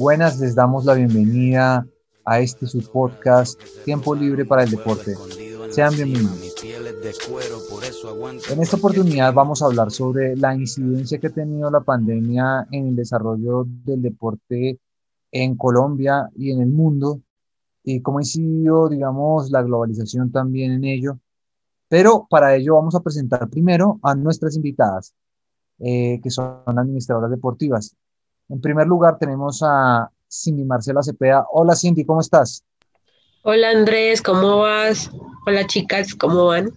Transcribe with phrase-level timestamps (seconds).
[0.00, 1.86] Buenas, les damos la bienvenida
[2.24, 5.14] a este su podcast Tiempo Libre para el Deporte.
[5.68, 6.54] Sean bienvenidos.
[8.50, 12.88] En esta oportunidad vamos a hablar sobre la incidencia que ha tenido la pandemia en
[12.88, 14.80] el desarrollo del deporte
[15.32, 17.20] en Colombia y en el mundo
[17.84, 21.18] y cómo ha incidido, digamos, la globalización también en ello.
[21.88, 25.12] Pero para ello vamos a presentar primero a nuestras invitadas,
[25.78, 27.94] eh, que son administradoras deportivas.
[28.50, 31.46] En primer lugar tenemos a Cindy Marcela Cepeda.
[31.52, 32.64] Hola Cindy, ¿cómo estás?
[33.42, 35.08] Hola Andrés, ¿cómo vas?
[35.46, 36.70] Hola chicas, ¿cómo van?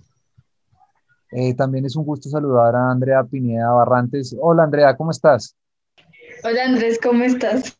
[1.32, 4.36] Eh, también es un gusto saludar a Andrea Pineda Barrantes.
[4.40, 5.56] Hola Andrea, ¿cómo estás?
[6.44, 7.76] Hola Andrés, ¿cómo estás?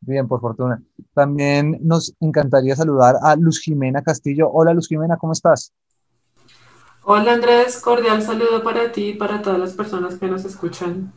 [0.00, 0.82] Bien, por fortuna.
[1.12, 4.50] También nos encantaría saludar a Luz Jimena Castillo.
[4.50, 5.70] Hola Luz Jimena, ¿cómo estás?
[7.04, 11.12] Hola Andrés, cordial saludo para ti y para todas las personas que nos escuchan.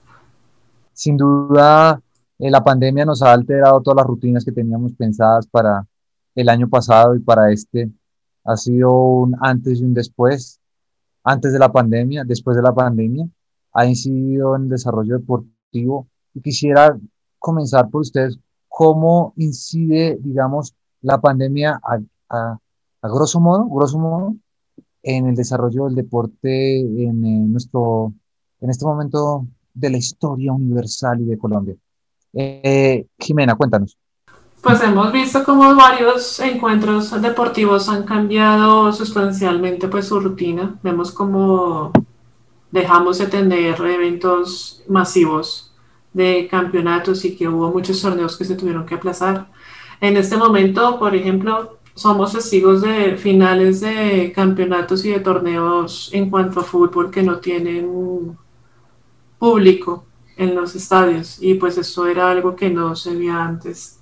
[0.99, 2.02] Sin duda,
[2.39, 5.88] eh, la pandemia nos ha alterado todas las rutinas que teníamos pensadas para
[6.36, 7.89] el año pasado y para este.
[8.44, 10.59] Ha sido un antes y un después.
[11.23, 13.30] Antes de la pandemia, después de la pandemia,
[13.72, 16.09] ha incidido en el desarrollo deportivo.
[16.33, 17.00] Y quisiera
[17.38, 22.59] comenzar por ustedes cómo incide, digamos, la pandemia a,
[23.03, 24.36] grosso modo, grosso modo,
[25.03, 28.14] en el desarrollo del deporte en, eh, nuestro,
[28.59, 29.47] en este momento
[29.80, 31.75] de la historia universal y de Colombia.
[32.33, 33.97] Eh, Jimena, cuéntanos.
[34.61, 40.77] Pues hemos visto cómo varios encuentros deportivos han cambiado sustancialmente pues su rutina.
[40.83, 41.94] Vemos cómo
[42.69, 45.73] dejamos de tener eventos masivos
[46.14, 49.49] de campeonatos y que hubo muchos torneos que se tuvieron que aplazar.
[50.02, 56.30] En este momento, por ejemplo, somos testigos de finales de campeonatos y de torneos en
[56.30, 58.38] cuanto a fútbol que no tienen
[59.40, 60.06] público
[60.38, 64.00] en los estadios y pues eso era algo que no se veía antes.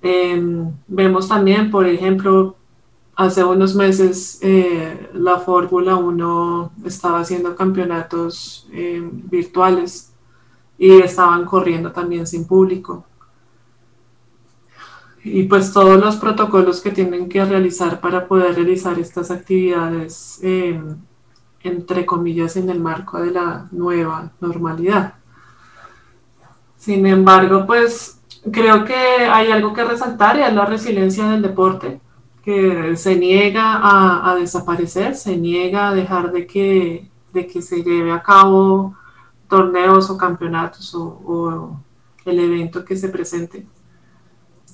[0.00, 2.56] Em, vemos también, por ejemplo,
[3.16, 10.12] hace unos meses eh, la Fórmula 1 estaba haciendo campeonatos em, virtuales
[10.78, 13.04] y estaban corriendo también sin público.
[15.24, 20.96] Y pues todos los protocolos que tienen que realizar para poder realizar estas actividades, em,
[21.62, 25.14] entre comillas, en el marco de la nueva normalidad.
[26.76, 28.20] Sin embargo, pues
[28.52, 32.00] creo que hay algo que resaltar y es la resiliencia del deporte,
[32.42, 33.80] que se niega
[34.30, 38.94] a, desaparecer, se niega a dejar de que, de que se lleve a cabo
[39.48, 41.80] torneos o campeonatos o,
[42.24, 43.66] el evento que se presente.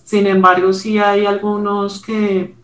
[0.04, 2.56] Sin embargo, sí hay algunos que,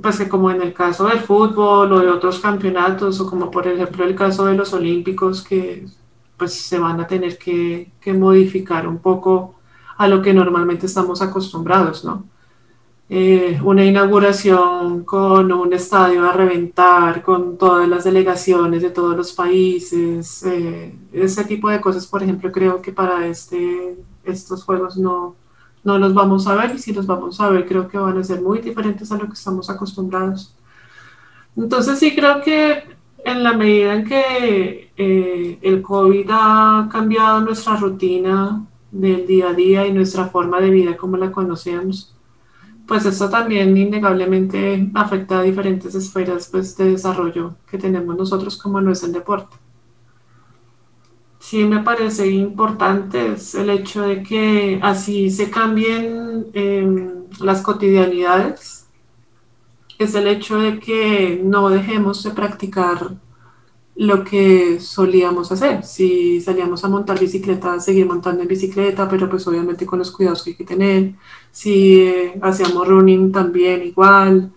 [0.00, 3.66] pues que como en el caso del fútbol o de otros campeonatos, o como por
[3.66, 5.86] ejemplo el caso de los olímpicos, que
[6.36, 9.56] pues se van a tener que, que modificar un poco
[9.96, 12.24] a lo que normalmente estamos acostumbrados, ¿no?
[13.10, 19.32] Eh, una inauguración con un estadio a reventar, con todas las delegaciones de todos los
[19.32, 25.36] países, eh, ese tipo de cosas, por ejemplo, creo que para este, estos juegos no,
[25.88, 28.22] no los vamos a ver y si los vamos a ver creo que van a
[28.22, 30.54] ser muy diferentes a lo que estamos acostumbrados.
[31.56, 32.84] Entonces sí creo que
[33.24, 39.54] en la medida en que eh, el COVID ha cambiado nuestra rutina del día a
[39.54, 42.14] día y nuestra forma de vida como la conocemos,
[42.86, 48.80] pues esto también innegablemente afecta a diferentes esferas pues, de desarrollo que tenemos nosotros como
[48.82, 49.56] no es el deporte.
[51.38, 58.86] Sí me parece importante el hecho de que así se cambien em, las cotidianidades,
[59.98, 63.16] es el hecho de que no dejemos de practicar
[63.96, 65.84] lo que solíamos hacer.
[65.84, 70.44] Si salíamos a montar bicicleta, seguir montando en bicicleta, pero pues obviamente con los cuidados
[70.44, 71.14] que hay que tener.
[71.50, 74.52] Si eh, hacíamos running también igual.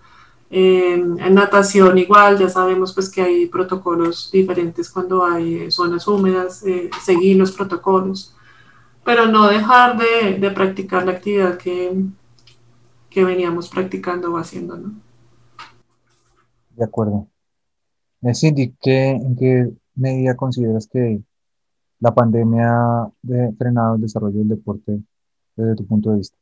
[0.54, 6.62] En natación igual, ya sabemos pues que hay protocolos diferentes cuando hay eh, zonas húmedas,
[6.64, 8.36] eh, seguir los protocolos,
[9.06, 12.04] pero no dejar de, de practicar la actividad que,
[13.10, 14.94] que veníamos practicando o haciendo, ¿no?
[16.76, 17.28] De acuerdo.
[18.34, 21.22] Cindy, ¿en qué medida consideras que
[22.00, 23.12] la pandemia ha
[23.58, 25.02] frenado el desarrollo del deporte
[25.56, 26.41] desde tu punto de vista?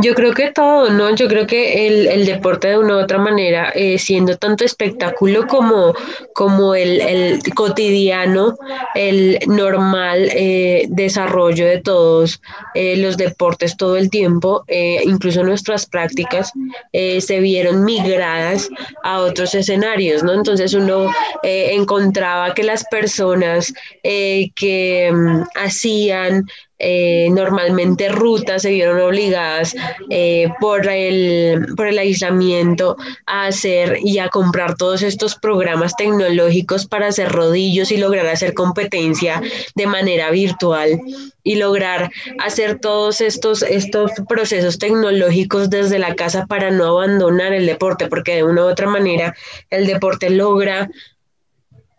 [0.00, 1.14] Yo creo que todo, ¿no?
[1.14, 5.46] Yo creo que el, el deporte de una u otra manera, eh, siendo tanto espectáculo
[5.46, 5.94] como,
[6.34, 8.56] como el, el cotidiano,
[8.96, 12.40] el normal eh, desarrollo de todos
[12.74, 14.64] eh, los deportes todo el tiempo,
[15.04, 16.52] incluso nuestras prácticas,
[16.92, 18.68] se vieron migradas
[19.04, 20.32] a otros escenarios, ¿no?
[20.32, 21.06] Entonces uno
[21.42, 23.72] encontraba que las personas
[24.02, 26.46] que mm, hacían
[26.84, 29.72] eh, normalmente rutas se vieron obligadas
[30.10, 32.96] eh, por, el, por el aislamiento
[33.26, 38.52] a hacer y a comprar todos estos programas tecnológicos para hacer rodillos y lograr hacer
[38.54, 39.40] competencia
[39.76, 41.00] de manera virtual
[41.44, 47.66] y lograr hacer todos estos, estos procesos tecnológicos desde la casa para no abandonar el
[47.66, 49.36] deporte, porque de una u otra manera
[49.70, 50.90] el deporte logra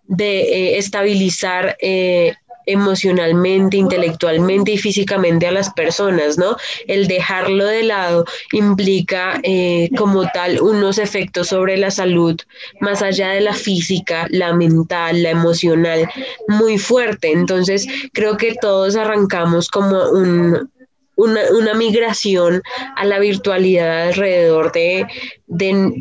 [0.07, 1.77] de eh, estabilizar
[2.65, 6.55] emocionalmente, intelectualmente y físicamente a las personas, ¿no?
[6.87, 12.39] El dejarlo de lado implica eh, como tal unos efectos sobre la salud,
[12.79, 16.09] más allá de la física, la mental, la emocional,
[16.47, 17.31] muy fuerte.
[17.31, 20.69] Entonces, creo que todos arrancamos como un,
[21.15, 22.61] una, migración
[22.95, 25.05] a la virtualidad alrededor de,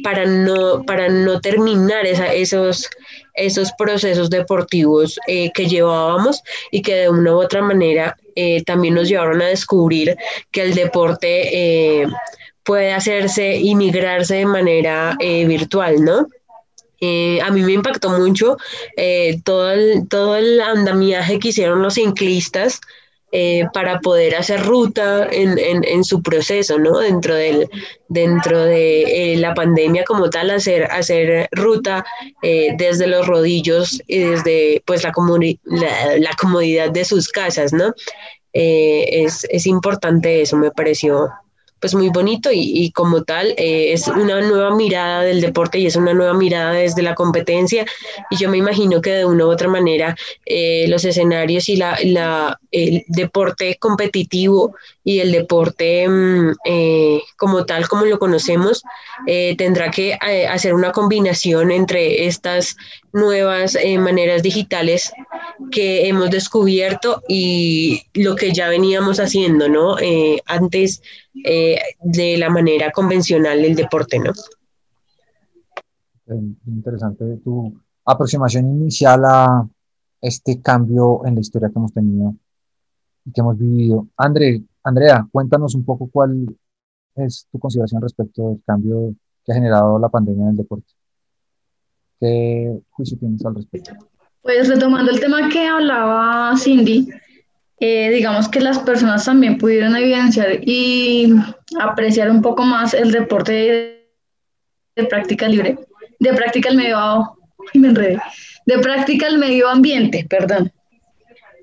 [0.02, 2.88] para, no, para no terminar esos,
[3.34, 8.94] esos procesos deportivos eh, que llevábamos y que de una u otra manera eh, también
[8.94, 10.16] nos llevaron a descubrir
[10.50, 12.06] que el deporte eh,
[12.62, 16.28] puede hacerse y migrarse de manera virtual, ¿no?
[17.42, 18.56] a mí me impactó mucho
[19.42, 22.80] todo, el, todo el andamiaje que hicieron los ciclistas
[23.34, 26.98] eh, para poder hacer ruta en, en, en, su proceso, ¿no?
[26.98, 27.66] Dentro, del,
[28.08, 32.04] dentro de eh, la pandemia como tal, hacer, hacer ruta
[32.42, 35.12] eh, desde los rodillos y desde pues, la,
[35.64, 37.94] la, la comodidad de sus casas, ¿no?
[38.54, 41.30] es, es importante eso, me pareció
[41.82, 45.96] pues muy bonito y, como tal eh, es una nueva mirada del deporte y es
[45.96, 47.84] una nueva mirada desde la competencia
[48.30, 50.14] y yo me imagino que de una u otra manera
[50.46, 57.88] eh, los escenarios y la, el deporte competitivo y el deporte mm, eh, como tal
[57.88, 58.84] como lo conocemos
[59.26, 60.14] tendrá que
[60.48, 62.76] hacer una combinación entre estas
[63.12, 65.12] nuevas maneras digitales
[65.70, 69.96] que hemos descubierto y lo que ya veníamos haciendo, ¿no?
[70.46, 71.02] antes
[71.34, 74.32] eh, de la manera convencional del deporte, ¿no?
[76.66, 77.74] Interesante tu
[78.04, 79.68] aproximación inicial a
[80.20, 82.34] este cambio en la historia que hemos tenido
[83.24, 84.08] y que hemos vivido.
[84.16, 86.46] André, Andrea, cuéntanos un poco cuál
[87.16, 89.14] es tu consideración respecto del cambio
[89.44, 90.92] que ha generado la pandemia en el deporte.
[92.20, 93.92] ¿Qué juicio tienes al respecto?
[94.42, 97.08] Pues retomando el tema que hablaba Cindy,
[97.84, 101.34] eh, digamos que las personas también pudieron evidenciar y
[101.80, 104.06] apreciar un poco más el deporte
[104.94, 105.76] de, práctica libre,
[106.20, 107.36] de práctica al medio,
[107.74, 110.72] me de práctica al medio ambiente, perdón,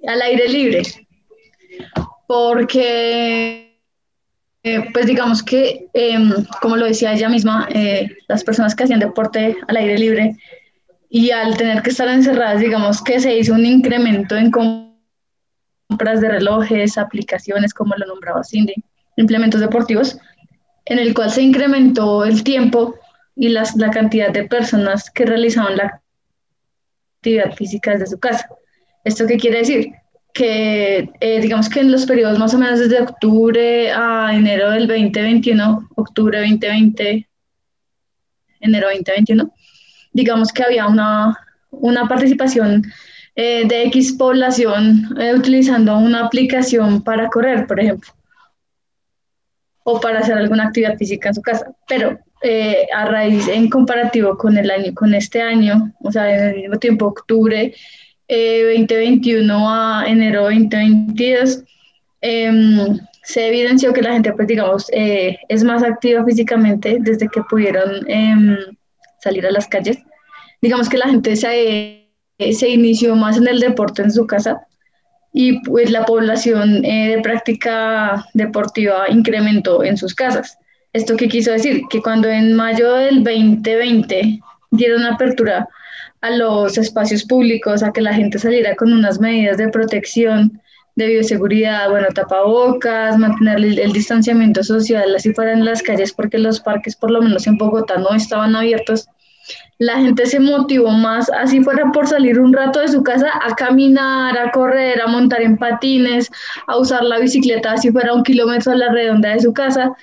[0.05, 0.81] al aire libre,
[2.27, 3.79] porque
[4.63, 8.99] eh, pues digamos que, em, como lo decía ella misma, eh, las personas que hacían
[8.99, 10.35] deporte al aire libre
[11.09, 14.88] y al tener que estar encerradas, digamos que se hizo un incremento en cómo
[15.89, 18.75] compras de relojes, aplicaciones, como lo nombraba Cindy,
[19.17, 20.17] implementos deportivos,
[20.85, 22.95] en el cual se incrementó el tiempo
[23.35, 26.01] y las, la cantidad de personas que realizaban la
[27.17, 28.47] actividad física desde su casa.
[29.03, 29.93] ¿Esto qué quiere decir?
[30.31, 34.87] Que eh, digamos que en los periodos más o menos desde octubre a enero del
[34.87, 37.27] 2021, octubre 2020,
[38.59, 39.51] enero 2021,
[40.13, 41.35] digamos que había una,
[41.71, 42.83] una participación
[43.41, 48.11] eh, de X población eh, utilizando una aplicación para correr, por ejemplo,
[49.85, 51.71] o para hacer alguna actividad física en su casa.
[51.87, 56.49] Pero eh, a raíz, en comparativo con el año, con este año, o sea, en
[56.49, 57.73] el mismo tiempo, octubre
[58.27, 61.63] 2021 a enero 2022,
[62.19, 68.03] em, se evidenció que la gente, pues digamos, es más activa físicamente desde que pudieron
[68.09, 68.57] em,
[69.23, 69.97] salir a las calles.
[70.61, 72.08] Digamos que la gente se eh,
[72.39, 74.61] se inició más en el deporte en su casa
[75.33, 80.57] y pues la población eh, de práctica deportiva incrementó en sus casas.
[80.93, 81.83] ¿Esto qué quiso decir?
[81.89, 84.39] Que cuando en mayo del 2020
[84.71, 85.67] dieron apertura
[86.21, 90.59] a los espacios públicos, a que la gente saliera con unas medidas de protección,
[90.95, 96.39] de bioseguridad, bueno, tapabocas, mantener el, el distanciamiento social, así fuera en las calles, porque
[96.39, 99.07] los parques, por lo menos en Bogotá, no estaban abiertos
[99.79, 103.55] la gente se motivó más, así fuera por salir un rato de su casa, a
[103.55, 106.29] caminar, a correr, a montar en patines,
[106.67, 109.93] a usar la bicicleta, así fuera un kilómetro a la redonda de su casa,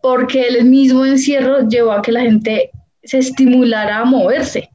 [0.00, 2.70] porque el mismo encierro llevó a que la gente
[3.02, 4.70] se estimulara a moverse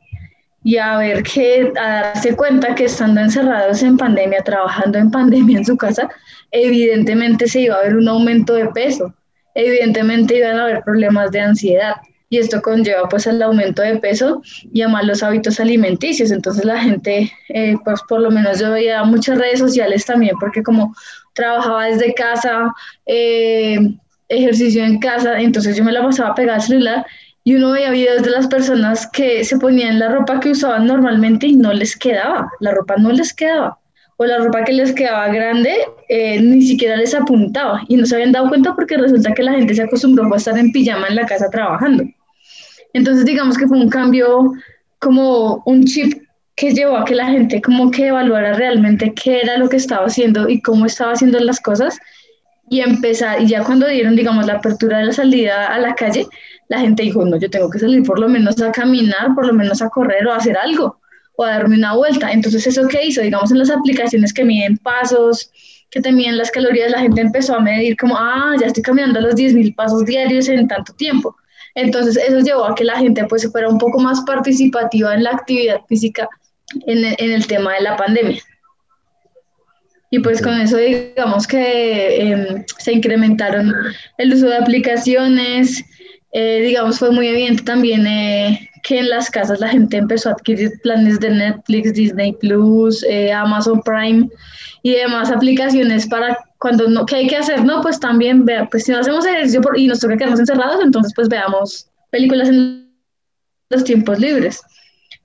[0.65, 5.59] y a ver que, a darse cuenta que estando encerrados en pandemia, trabajando en pandemia
[5.59, 6.09] en su casa,
[6.51, 9.13] evidentemente se iba a ver un aumento de peso,
[9.53, 11.95] evidentemente iban a haber problemas de ansiedad
[12.29, 14.41] y esto conlleva pues el aumento de peso
[14.73, 16.31] y a malos hábitos alimenticios.
[16.31, 20.63] Entonces la gente, eh, pues por lo menos yo veía muchas redes sociales también porque
[20.63, 20.95] como
[21.33, 22.73] trabajaba desde casa,
[23.05, 23.77] eh,
[24.29, 27.05] ejercicio en casa, entonces yo me la pasaba pegada al celular
[27.43, 31.45] y uno veía videos de las personas que se ponían la ropa que usaban normalmente
[31.45, 33.77] y no les quedaba, la ropa no les quedaba,
[34.17, 35.73] o la ropa que les quedaba grande
[36.09, 39.53] eh, ni siquiera les apuntaba y no se habían dado cuenta porque resulta que la
[39.53, 42.03] gente se acostumbró a estar en pijama en la casa trabajando.
[42.93, 44.53] Entonces digamos que fue un cambio
[44.99, 46.21] como un chip
[46.55, 50.05] que llevó a que la gente como que evaluara realmente qué era lo que estaba
[50.05, 51.99] haciendo y cómo estaba haciendo las cosas
[52.69, 56.25] y empezar, y ya cuando dieron, digamos, la apertura de la salida a la calle,
[56.67, 59.53] la gente dijo, no, yo tengo que salir por lo menos a caminar, por lo
[59.53, 60.99] menos a correr o a hacer algo,
[61.37, 62.31] o a darme una vuelta.
[62.31, 63.21] Entonces, ¿eso qué hizo?
[63.21, 65.51] Digamos, en las aplicaciones que miden pasos,
[65.91, 69.21] que te miden las calorías, la gente empezó a medir como, ah, ya estoy caminando
[69.21, 71.35] los 10.000 pasos diarios en tanto tiempo.
[71.75, 75.31] Entonces, eso llevó a que la gente pues fuera un poco más participativa en la
[75.31, 76.27] actividad física
[76.87, 78.41] en en el tema de la pandemia.
[80.15, 83.73] Y pues con eso digamos que em, se incrementaron
[84.17, 85.83] el uso de aplicaciones,
[86.31, 90.33] eh, digamos fue muy evidente también eh, que en las casas la gente empezó a
[90.33, 94.29] adquirir planes de Netflix, Disney Plus, eh, Amazon Prime
[94.83, 97.65] y demás aplicaciones para cuando no, ¿qué hay que hacer?
[97.65, 101.13] No, pues también, vea, pues si no hacemos ejercicio y nos toca quedarnos encerrados, entonces
[101.15, 102.93] pues veamos películas en
[103.71, 104.61] los tiempos libres.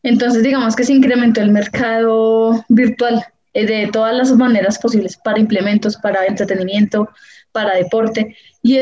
[0.02, 5.38] Entonces digamos que se incrementó el mercado virtual eh, de todas las maneras posibles para
[5.38, 7.10] implementos, para entretenimiento,
[7.52, 8.34] para deporte.
[8.62, 8.78] Y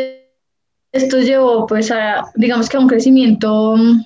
[0.92, 4.04] esto llevó pues a, digamos que a un crecimiento mm,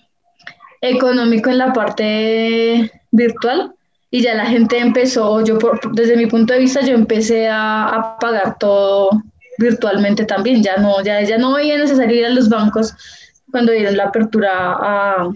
[0.83, 3.75] económico en la parte virtual
[4.11, 5.59] y ya la gente empezó, yo
[5.93, 9.11] desde mi punto de vista, yo empecé a, pagar todo
[9.59, 12.95] virtualmente también, ya no, ya, ya no veía necesario ir a los bancos
[13.51, 15.31] cuando dieron la apertura a,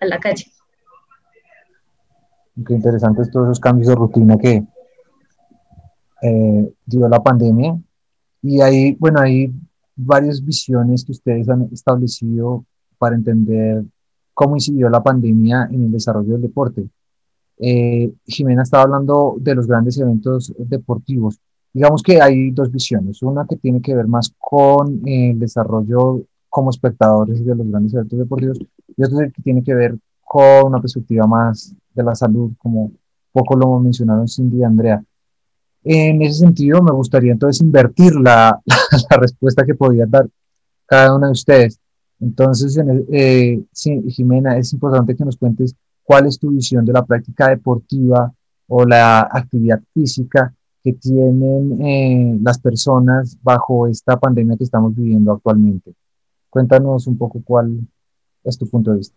[0.00, 0.44] a la calle.
[2.64, 4.62] Qué interesantes todos esos cambios de rutina que
[6.22, 7.76] eh, dio la pandemia.
[8.42, 9.52] Y hay, bueno, hay
[9.96, 12.64] varias visiones que ustedes han establecido
[12.98, 13.84] para entender
[14.34, 16.88] cómo incidió la pandemia en el desarrollo del deporte.
[17.58, 21.38] Eh, Jimena estaba hablando de los grandes eventos deportivos.
[21.72, 26.70] Digamos que hay dos visiones, una que tiene que ver más con el desarrollo como
[26.70, 28.58] espectadores de los grandes eventos deportivos
[28.96, 32.92] y otra que tiene que ver con una perspectiva más de la salud, como
[33.32, 35.02] poco lo mencionaron Cindy y Andrea.
[35.84, 38.60] En ese sentido, me gustaría entonces invertir la,
[39.20, 40.28] respuesta que podía dar
[40.86, 41.78] cada una de ustedes.
[42.20, 42.78] Entonces,
[43.12, 48.32] eh, Jimena, es importante que nos cuentes cuál es tu visión de la práctica deportiva
[48.68, 55.32] o la actividad física que tienen eh, las personas bajo esta pandemia que estamos viviendo
[55.32, 55.92] actualmente.
[56.48, 57.80] Cuéntanos un poco cuál
[58.44, 59.16] es tu punto de vista.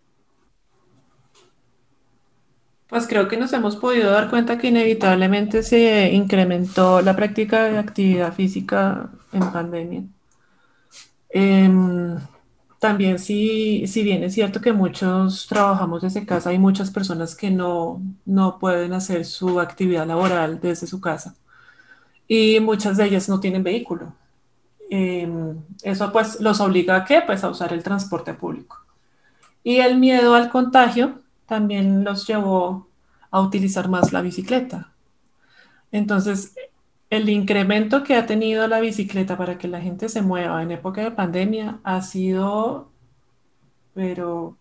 [2.90, 7.78] Pues creo que nos hemos podido dar cuenta que inevitablemente se incrementó la práctica de
[7.78, 10.04] actividad física en pandemia.
[11.30, 12.18] Em,
[12.80, 17.52] también si, si bien es cierto que muchos trabajamos desde casa, hay muchas personas que
[17.52, 21.36] no, no pueden hacer su actividad laboral desde su casa
[22.28, 24.14] y muchas de ellas no tienen vehículo.
[24.90, 27.22] Em, eso pues los obliga a qué?
[27.26, 28.78] Pues a usar el transporte público.
[29.64, 32.88] Y el miedo al contagio también los llevó
[33.32, 34.94] a utilizar más la bicicleta.
[35.92, 36.56] Entonces,
[37.10, 41.02] el incremento que ha tenido la bicicleta para que la gente se mueva en época
[41.02, 42.92] de pandemia ha sido,
[43.94, 44.58] pero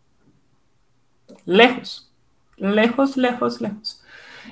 [1.45, 2.11] lejos,
[2.57, 4.03] lejos, lejos, lejos.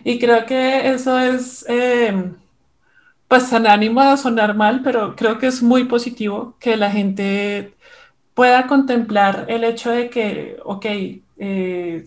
[0.04, 2.32] Y creo que eso es, eh,
[3.28, 7.74] pues, an ánimo a sonar mal, pero creo que es muy positivo que la gente
[8.34, 10.86] pueda contemplar el hecho de que, ok,
[11.38, 12.04] eh,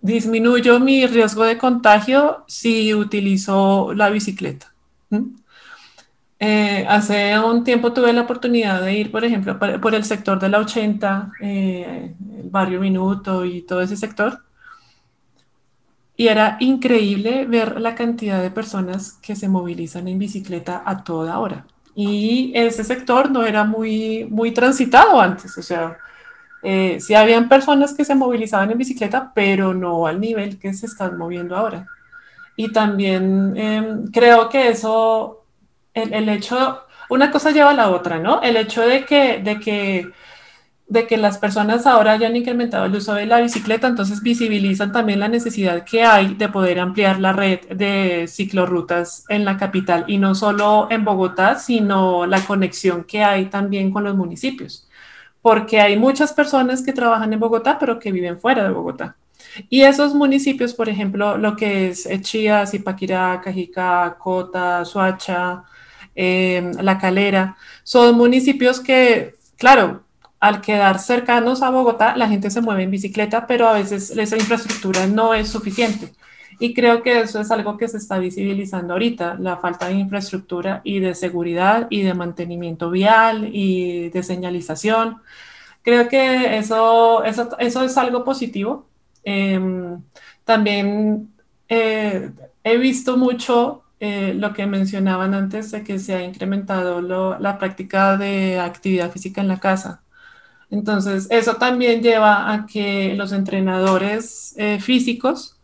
[0.00, 4.71] disminuyo mi riesgo de contagio si utilizo la bicicleta.
[6.38, 10.48] Eh, hace un tiempo tuve la oportunidad de ir, por ejemplo, por, el sector de
[10.48, 14.40] la 80, eh, el barrio Minuto y todo ese sector.
[16.16, 21.38] Y era increíble ver la cantidad de personas que se movilizan en bicicleta a toda
[21.38, 21.66] hora.
[21.94, 25.98] Y ese sector no era muy, muy transitado antes, o sea,
[26.62, 30.86] eh, sí habían personas que se movilizaban en bicicleta, pero no al nivel que se
[30.86, 31.86] están moviendo ahora.
[32.56, 35.44] Y también em, creo que eso,
[35.94, 38.42] el, hecho, una cosa lleva a la otra, ¿no?
[38.42, 40.12] El hecho de que, de que
[40.92, 45.20] de que las personas ahora hayan incrementado el uso de la bicicleta, entonces visibilizan también
[45.20, 50.18] la necesidad que hay de poder ampliar la red de ciclorrutas en la capital y
[50.18, 54.86] no solo en Bogotá, sino la conexión que hay también con los municipios,
[55.40, 59.16] porque hay muchas personas que trabajan en Bogotá, pero que viven fuera de Bogotá.
[59.68, 65.64] Y esos municipios, por ejemplo, lo que es Chía, Zipaquirá, Cajicá, Cota, Suacha,
[66.14, 70.04] eh, La Calera, son municipios que, claro,
[70.40, 74.36] al quedar cercanos a Bogotá, la gente se mueve en bicicleta, pero a veces esa
[74.36, 76.12] infraestructura no es suficiente.
[76.58, 80.80] Y creo que eso es algo que se está visibilizando ahorita, la falta de infraestructura
[80.84, 85.18] y de seguridad y de mantenimiento vial y de señalización.
[85.82, 88.86] Creo que eso, eso, eso es algo positivo.
[89.24, 90.02] Em,
[90.44, 91.32] también
[91.68, 92.30] eh,
[92.64, 97.00] he visto mucho eh, lo que mencionaban antes de que se ha incrementado
[97.38, 100.02] la práctica de actividad física en la casa.
[100.70, 105.60] Entonces, eso también lleva a que los entrenadores eh, físicos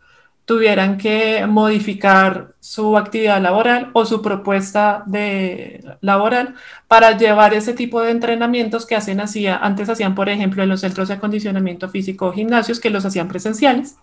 [0.49, 6.55] tuvieran que modificar su actividad laboral o su propuesta de laboral
[6.89, 10.81] para llevar ese tipo de entrenamientos que hacen así, antes hacían, por ejemplo, en los
[10.81, 13.97] centros de acondicionamiento físico o gimnasios, que los hacían presenciales,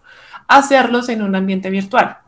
[0.47, 2.19] hacerlos en un ambiente virtual.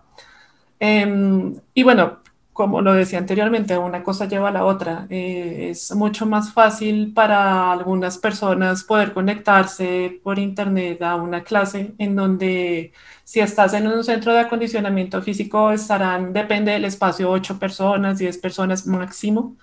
[0.79, 2.17] Em, y bueno,
[2.57, 5.05] como lo decía anteriormente, una cosa lleva a la otra.
[5.11, 11.93] Eh, es mucho más fácil para algunas personas poder conectarse por internet a una clase
[11.99, 17.59] en donde si estás en un centro de acondicionamiento físico estarán, depende del espacio, 8
[17.59, 19.55] personas, 10 personas máximo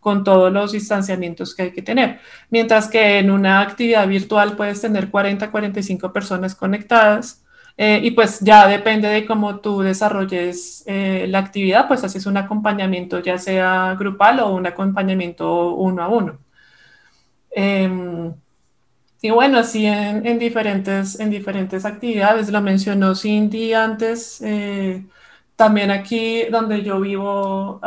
[0.00, 2.18] con todos los distanciamientos que hay que tener.
[2.50, 7.39] Mientras que en una actividad virtual puedes tener 40, 45 personas conectadas
[7.82, 12.36] eh, y pues ya depende de cómo tú desarrolles eh, la actividad, pues haces un
[12.36, 16.38] acompañamiento ya sea grupal o un acompañamiento uno a uno.
[17.50, 18.34] Em,
[19.22, 25.06] y bueno, así en, en, diferentes, en diferentes actividades, lo mencionó Cindy antes, eh,
[25.56, 27.80] también aquí donde yo vivo,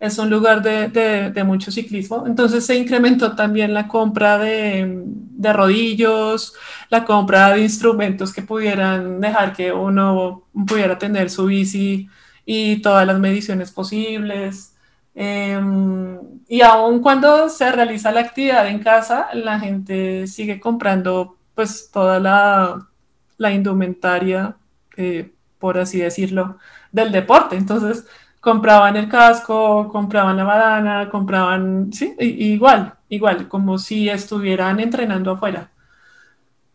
[0.00, 6.54] es un lugar de, mucho ciclismo, entonces se incrementó también la compra de, de, rodillos,
[6.88, 12.08] la compra de instrumentos que pudieran dejar que uno pudiera tener su bici
[12.44, 14.74] y todas las mediciones posibles.
[15.14, 21.90] Em, y aun cuando se realiza la actividad en casa, la gente sigue comprando pues
[21.92, 22.88] toda la,
[23.36, 24.56] la indumentaria,
[24.96, 26.58] eh, por así decirlo,
[26.92, 27.56] del deporte.
[27.56, 28.06] Entonces,
[28.48, 35.70] compraban el casco, compraban la badana, compraban, sí, igual, igual, como si estuvieran entrenando afuera.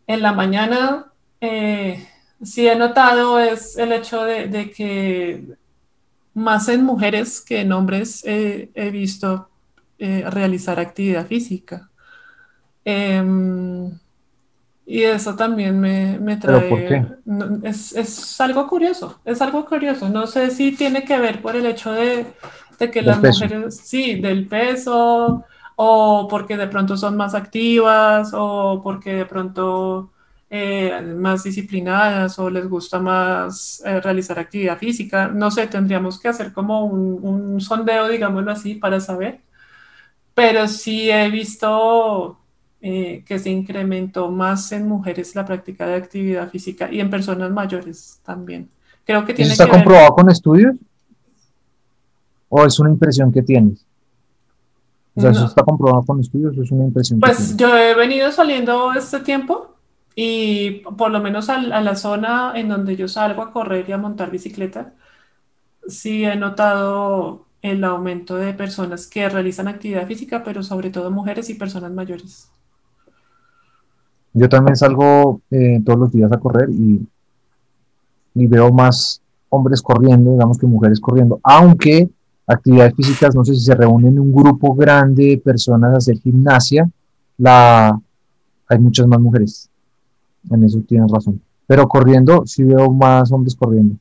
[0.06, 1.06] En la mañana,
[1.40, 2.06] eh,
[2.42, 5.44] sí he notado es el hecho de, que
[6.34, 9.48] más en mujeres que en hombres he visto
[9.98, 11.90] eh, realizar actividad física.
[14.86, 17.06] Y eso también me, me trae...
[17.62, 20.08] Es, es, algo curioso, es algo curioso.
[20.08, 22.26] No sé si tiene que ver por el hecho de,
[22.78, 25.44] de que las mujeres, sí, del peso,
[25.76, 30.10] o porque de pronto son más activas, o porque de pronto
[30.50, 35.28] eh, más disciplinadas, o les gusta más eh, realizar actividad física.
[35.28, 39.40] No sé, tendríamos que hacer como un, un sondeo, digámoslo así, para saber.
[40.34, 42.38] Pero sí he visto
[42.86, 47.50] eh, que se incrementó más en mujeres la práctica de actividad física y en personas
[47.50, 48.68] mayores también.
[49.06, 50.76] Creo que tiene ¿Eso está comprobado con estudios?
[52.50, 53.86] ¿O es una impresión que tienes?
[55.14, 57.20] O sea, ¿eso está comprobado con estudios o es una impresión?
[57.20, 59.76] Pues yo he venido saliendo este tiempo
[60.14, 63.92] y por lo menos a, a, la zona en donde yo salgo a correr y
[63.92, 64.92] a montar bicicleta,
[65.88, 71.48] sí he notado el aumento de personas que realizan actividad física, pero sobre todo mujeres
[71.48, 72.50] y personas mayores.
[74.34, 77.06] Yo también salgo eh, todos los días a correr y,
[78.34, 82.10] y, veo más hombres corriendo, digamos que mujeres corriendo, aunque
[82.46, 86.90] actividades físicas, no sé si se reúnen un grupo grande de personas a hacer gimnasia,
[87.38, 87.98] la,
[88.68, 89.70] hay muchas más mujeres.
[90.50, 91.40] En eso tienes razón.
[91.66, 93.96] Pero corriendo, sí veo más hombres corriendo.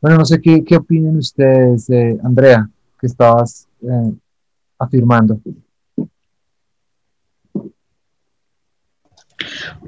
[0.00, 1.88] Bueno, no sé qué, qué opinan ustedes,
[2.22, 2.68] Andrea,
[3.00, 4.12] que estabas eh,
[4.78, 5.40] afirmando.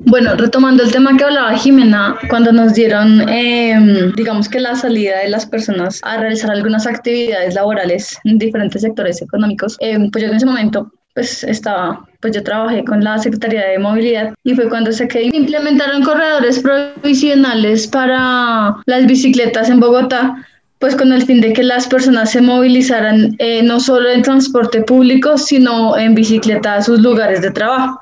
[0.07, 5.19] Bueno, retomando el tema que hablaba Jimena, cuando nos dieron, em, digamos que la salida
[5.19, 10.31] de las personas a realizar algunas actividades laborales en diferentes sectores económicos, em, pues yo
[10.31, 14.69] en ese momento pues estaba, pues yo trabajé con la Secretaría de Movilidad y fue
[14.69, 20.47] cuando se implementaron corredores provisionales para las bicicletas en Bogotá,
[20.79, 24.83] pues con el fin de que las personas se movilizaran eh, no solo en transporte
[24.83, 28.01] público, sino en bicicleta a sus lugares de trabajo.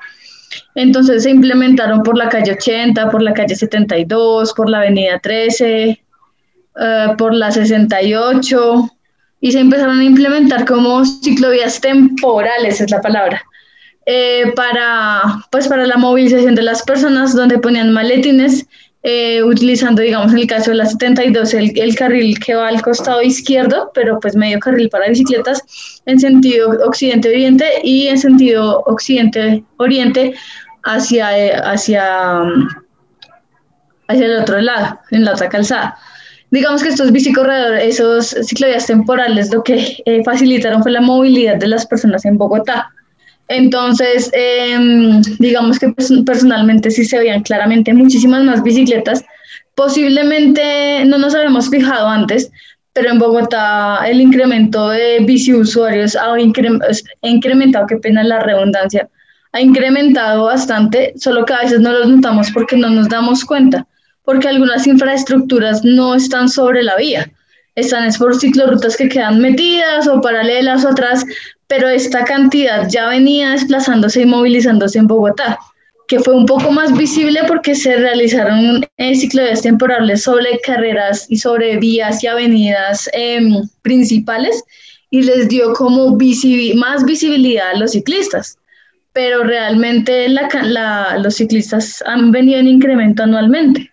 [0.75, 6.03] Entonces se implementaron por la calle 80, por la calle 72, por la avenida 13,
[6.81, 8.91] eh, por la 68,
[9.41, 13.43] y se empezaron a implementar como ciclovías temporales, es la palabra,
[14.07, 18.67] eh, para, pues para la movilización de las personas, donde ponían maletines,
[19.11, 22.83] eh, utilizando, digamos, en el caso de la 72, el, el, carril que va al
[22.83, 25.63] costado izquierdo, pero pues medio carril para bicicletas,
[26.05, 30.35] en sentido occidente-oriente y en sentido occidente-oriente
[30.85, 31.29] hacia,
[31.71, 32.43] hacia,
[34.09, 35.97] hacia el otro lado, en la otra calzada
[36.51, 41.69] digamos que estos bicicorredores, esos ciclovías temporales, lo que eh, facilitaron fue la movilidad de
[41.69, 42.91] las personas en Bogotá.
[43.49, 45.93] Entonces, em, digamos que
[46.25, 49.25] personalmente sí se veían claramente muchísimas más bicicletas.
[49.75, 52.51] Posiblemente no nos habíamos fijado antes,
[52.93, 56.39] pero en Bogotá el incremento de biciusuarios ha
[57.23, 59.09] incrementado, qué pena la redundancia,
[59.53, 63.87] ha incrementado bastante, solo que a veces no lo notamos porque no nos damos cuenta
[64.29, 67.31] porque algunas infraestructuras no están sobre la vía.
[67.79, 71.25] Están es por ciclorrutas que quedan metidas o paralelas o atrás,
[71.67, 75.59] pero esta cantidad ya venía desplazándose y movilizándose en Bogotá,
[76.09, 81.77] que fue un poco más visible porque se realizaron eh, temporales sobre carreras y sobre
[81.79, 84.65] vías y avenidas em, principales
[85.11, 86.19] y les dio como
[86.75, 88.59] más visibilidad a los ciclistas
[89.19, 93.91] pero realmente los ciclistas han venido en incremento anualmente.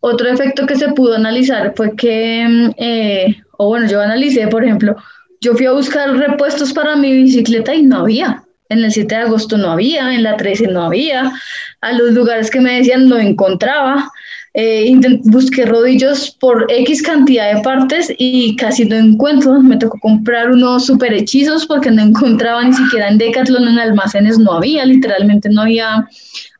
[0.00, 4.64] Otro efecto que se pudo analizar fue que, mm, eh, o bueno, yo analicé, por
[4.64, 4.96] ejemplo,
[5.40, 8.44] yo fui a buscar repuestos para mi bicicleta y no había.
[8.68, 11.32] En el 7 de agosto no había, en la 13 no había,
[11.80, 14.10] a los lugares que me decían no encontraba.
[14.54, 19.60] Eh, busqué rodillos por X cantidad de partes y casi no encuentro.
[19.60, 24.38] Me tocó comprar unos super hechizos porque no encontraba ni siquiera en Decathlon, en almacenes
[24.38, 26.08] no había, literalmente no había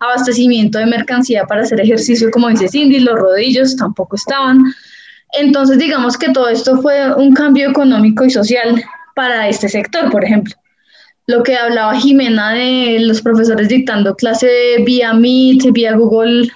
[0.00, 4.62] abastecimiento de mercancía para hacer ejercicio, como dice Cindy, los rodillos tampoco estaban.
[5.38, 8.82] Entonces, digamos que todo esto fue un cambio económico y social
[9.14, 10.54] para este sector, por ejemplo.
[11.26, 16.48] Lo que hablaba Jimena de los profesores dictando clase vía Meet, vía Google,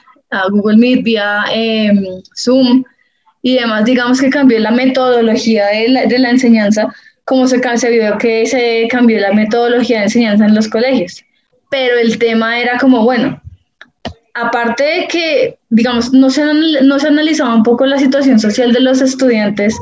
[0.50, 2.04] Google Meet, vía em,
[2.36, 2.84] Zoom
[3.42, 7.90] y demás, digamos que cambió la metodología de la, de la enseñanza, como se, se
[7.90, 11.24] vio que se cambió la metodología de enseñanza en los colegios.
[11.70, 13.40] Pero el tema era como, bueno,
[14.34, 16.42] aparte de que, digamos, no se,
[16.82, 19.74] no se analizaba un poco la situación social de los estudiantes,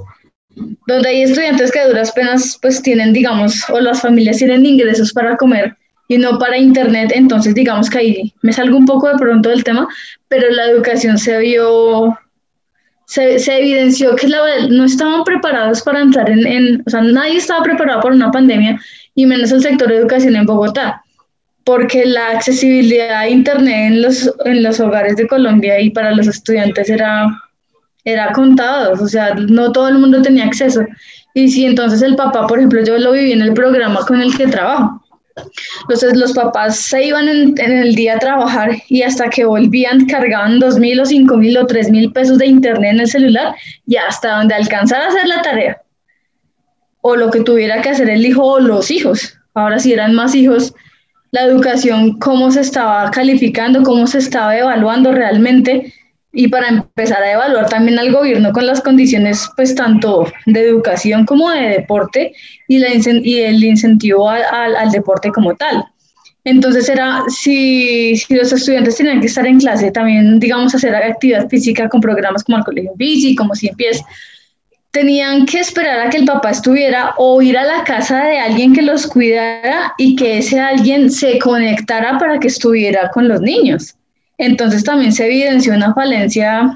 [0.86, 5.12] donde hay estudiantes que a duras penas pues tienen, digamos, o las familias tienen ingresos
[5.12, 5.76] para comer
[6.10, 9.62] y no para internet, entonces digamos que ahí me salgo un poco de pronto del
[9.62, 9.86] tema,
[10.26, 12.18] pero la educación se vio,
[13.06, 17.36] se, se evidenció que la, no estaban preparados para entrar en, en, o sea, nadie
[17.36, 18.80] estaba preparado para una pandemia
[19.14, 21.00] y menos el sector de educación en Bogotá
[21.64, 26.26] porque la accesibilidad a Internet en los, en los hogares de Colombia y para los
[26.26, 27.28] estudiantes era,
[28.04, 30.84] era contado, o sea, no todo el mundo tenía acceso.
[31.34, 34.36] Y si entonces el papá, por ejemplo, yo lo viví en el programa con el
[34.36, 35.00] que trabajo.
[35.82, 40.58] Entonces los papás se iban en, el día a trabajar y hasta que volvían cargaban
[40.58, 43.54] dos mil o cinco mil o tres mil pesos de internet en el celular
[43.86, 45.82] y hasta donde alcanzara a hacer la tarea
[47.02, 49.38] o lo que tuviera que hacer el hijo o los hijos.
[49.54, 50.74] Ahora si eran más hijos,
[51.32, 55.94] la educación, cómo se estaba calificando, cómo se estaba evaluando realmente
[56.32, 61.26] y para empezar a evaluar también al gobierno con las condiciones, pues tanto de educación
[61.26, 62.32] como de deporte
[62.68, 65.84] y, la, y el incentivo al deporte como tal.
[66.44, 71.48] Entonces era, si, si, los estudiantes tenían que estar en clase, también, digamos, hacer actividad
[71.48, 74.04] física con programas como el Colegio Bici, como si empieza
[74.90, 78.72] tenían que esperar a que el papá estuviera o ir a la casa de alguien
[78.72, 83.94] que los cuidara y que ese alguien se conectara para que estuviera con los niños.
[84.40, 86.74] Entonces también se evidenció una falencia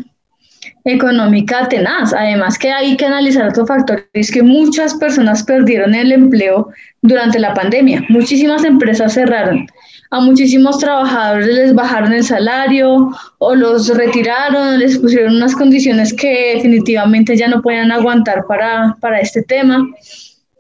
[0.85, 2.12] económica tenaz.
[2.12, 6.68] Además que hay que analizar otro factor, es que muchas personas perdieron el empleo
[7.03, 8.05] durante la pandemia.
[8.09, 9.66] Muchísimas empresas cerraron
[10.14, 16.55] a muchísimos trabajadores les bajaron el salario o los retiraron, les pusieron unas condiciones que
[16.55, 19.85] definitivamente ya no pueden aguantar para, para este tema.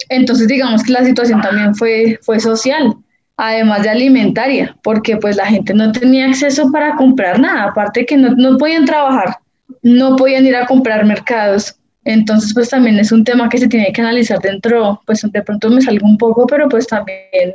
[0.08, 2.96] Entonces digamos que la situación también fue, fue social,
[3.36, 8.16] además de alimentaria, porque pues la gente no tenía acceso para comprar nada, aparte que
[8.16, 9.36] no, no podían trabajar,
[9.82, 11.76] no podían ir a comprar mercados.
[12.04, 15.70] Entonces, pues también es un tema que se tiene que analizar dentro, pues de pronto
[15.70, 17.54] me salgo un poco, pero pues también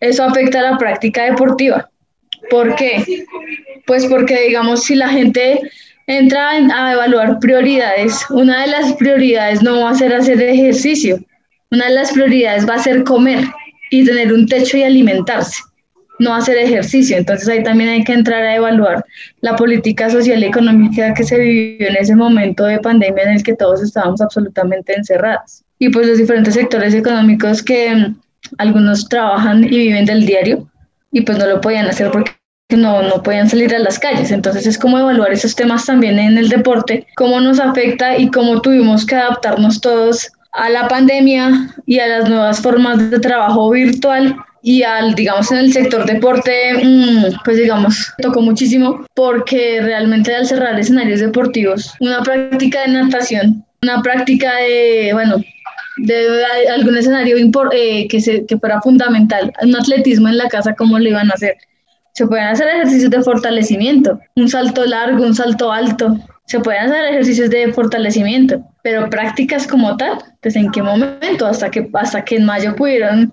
[0.00, 1.88] eso afecta a la práctica deportiva.
[2.50, 3.04] ¿Por qué?
[3.86, 5.60] Pues porque, digamos, si la gente
[6.06, 11.18] entra a evaluar prioridades, una de las prioridades no va a ser hacer ejercicio,
[11.70, 13.44] una de las prioridades va a ser comer
[13.90, 15.62] y tener un techo y alimentarse,
[16.18, 17.16] no hacer ejercicio.
[17.16, 19.04] Entonces ahí también hay que entrar a evaluar
[19.40, 23.42] la política social y económica que se vivió en ese momento de pandemia en el
[23.42, 25.62] que todos estábamos absolutamente encerrados.
[25.78, 28.16] Y pues los diferentes sectores económicos que mm,
[28.58, 30.68] algunos trabajan y viven del diario
[31.12, 32.32] y pues no lo podían hacer porque
[32.74, 34.30] no, no podían salir a las calles.
[34.30, 38.60] Entonces es como evaluar esos temas también en el deporte, cómo nos afecta y cómo
[38.60, 44.36] tuvimos que adaptarnos todos a la pandemia y a las nuevas formas de trabajo virtual
[44.62, 50.46] y al, digamos, en el sector deporte, mm, pues digamos, tocó muchísimo porque realmente al
[50.46, 55.36] cerrar escenarios deportivos, una práctica de natación, una práctica de, bueno,
[55.98, 57.36] de algún escenario
[57.72, 61.34] eh, que, se, que fuera fundamental, un atletismo en la casa, ¿cómo lo iban a
[61.34, 61.56] hacer?
[62.14, 67.04] Se pueden hacer ejercicios de fortalecimiento, un salto largo, un salto alto, se pueden hacer
[67.06, 72.36] ejercicios de fortalecimiento, pero prácticas como tal, pues en qué momento, hasta que, hasta que
[72.36, 73.32] en mayo pudieron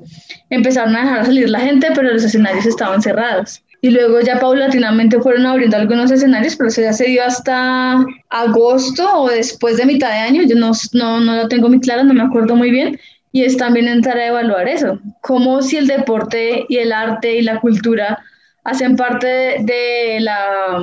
[0.49, 3.63] empezar a dejar salir la gente, pero los escenarios estaban cerrados.
[3.81, 9.21] Y luego ya paulatinamente fueron abriendo algunos escenarios, pero eso ya se dio hasta agosto
[9.21, 12.13] o después de mitad de año, yo no, no, no lo tengo muy claro, no
[12.13, 12.99] me acuerdo muy bien,
[13.31, 17.41] y es también entrar a evaluar eso, como si el deporte y el arte y
[17.41, 18.19] la cultura
[18.63, 19.27] hacen parte
[19.59, 20.79] de la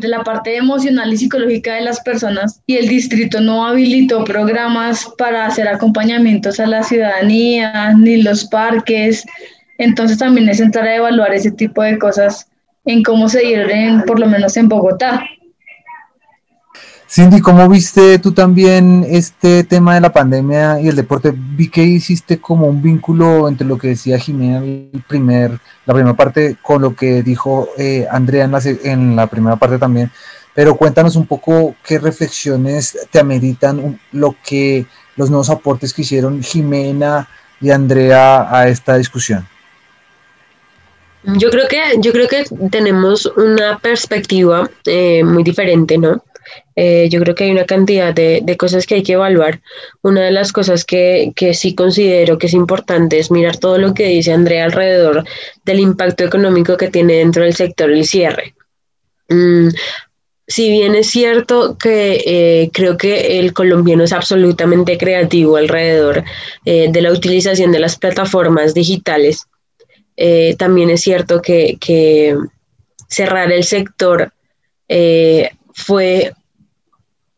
[0.00, 5.06] de la parte emocional y psicológica de las personas y el distrito no habilitó programas
[5.16, 9.24] para hacer acompañamientos a la ciudadanía, ni los parques.
[9.78, 12.48] Entonces también es entrar a evaluar ese tipo de cosas
[12.84, 15.22] en cómo se dieron, por lo menos en Bogotá.
[17.10, 21.32] Cindy, ¿cómo viste tú también este tema de la pandemia y el deporte?
[21.34, 26.14] Vi que hiciste como un vínculo entre lo que decía Jimena el primer, la primera
[26.14, 30.10] parte con lo que dijo eh, Andrea en la, en la primera parte también,
[30.54, 34.84] pero cuéntanos un poco qué reflexiones te ameritan lo que
[35.16, 37.26] los nuevos aportes que hicieron Jimena
[37.58, 39.48] y Andrea a esta discusión.
[41.24, 46.22] Yo creo que, yo creo que tenemos una perspectiva eh, muy diferente, ¿no?
[46.80, 49.60] Eh, yo creo que hay una cantidad de, cosas que hay que evaluar.
[50.02, 54.06] Una de las cosas que, sí considero que es importante es mirar todo lo que
[54.06, 55.24] dice Andrea alrededor
[55.64, 58.54] del impacto económico que tiene dentro del sector el cierre.
[59.28, 59.70] Mm,
[60.46, 66.22] si bien es cierto que eh, creo que el colombiano es absolutamente creativo alrededor
[66.64, 69.46] eh, de la utilización de las plataformas digitales,
[70.58, 72.36] también es cierto que, que
[73.08, 74.32] cerrar el sector
[75.78, 76.32] fue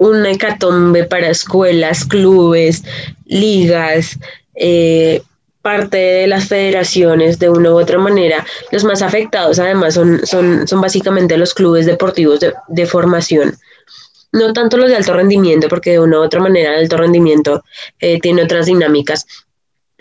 [0.00, 2.82] una hecatombe para escuelas, clubes,
[3.26, 4.18] ligas,
[4.54, 5.20] eh,
[5.60, 8.46] parte de las federaciones de una u otra manera.
[8.72, 13.58] Los más afectados además son, son, son básicamente los clubes deportivos de, formación.
[14.32, 17.62] No tanto los de alto rendimiento, porque de una u otra manera el alto rendimiento
[17.98, 19.26] eh, tiene otras dinámicas,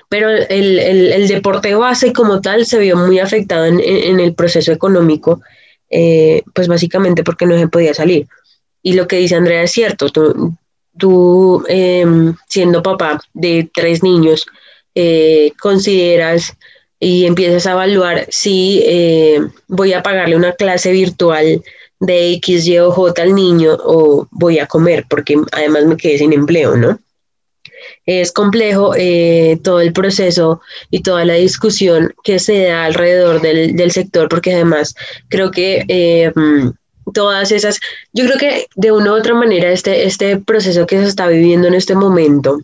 [0.07, 5.41] pero el, deporte base como tal se vio muy afectado en, el proceso económico,
[5.89, 8.27] eh, pues básicamente porque no se podía salir.
[8.81, 14.45] Y lo que dice Andrea es cierto, tú, em, siendo papá de tres niños,
[14.95, 16.55] eh, consideras
[16.99, 21.63] y empiezas a evaluar si eh, voy a pagarle una clase virtual
[21.99, 26.17] de X, Y o J al niño o voy a comer, porque además me quedé
[26.17, 26.99] sin empleo, ¿no?
[28.05, 33.75] Es complejo eh, todo el proceso y toda la discusión que se da alrededor del,
[33.75, 34.95] del sector, porque además
[35.29, 35.83] creo que
[37.13, 37.79] todas esas,
[38.13, 41.67] yo creo que de una u otra manera este, este proceso que se está viviendo
[41.67, 42.59] en este momento,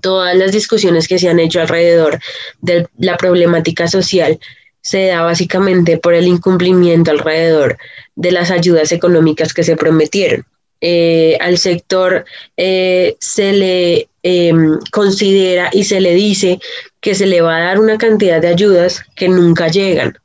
[0.00, 2.18] todas las discusiones que se han hecho alrededor
[2.60, 4.38] de la problemática social,
[4.80, 7.78] se da básicamente por el incumplimiento alrededor
[8.16, 10.44] de las ayudas económicas que se prometieron.
[10.80, 12.26] Eh, al sector
[12.58, 16.58] eh, se le em, considera y se le dice
[17.00, 20.18] que se le va a dar una cantidad de ayudas que nunca llegan.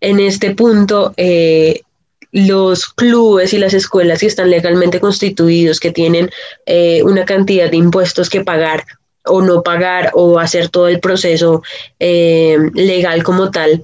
[0.00, 1.80] En este punto, eh,
[2.32, 6.30] los clubes y las escuelas que están legalmente constituidos, que tienen
[6.66, 8.84] eh, una cantidad de impuestos que pagar
[9.24, 11.62] o no pagar o hacer todo el proceso
[11.98, 13.82] eh, legal como tal,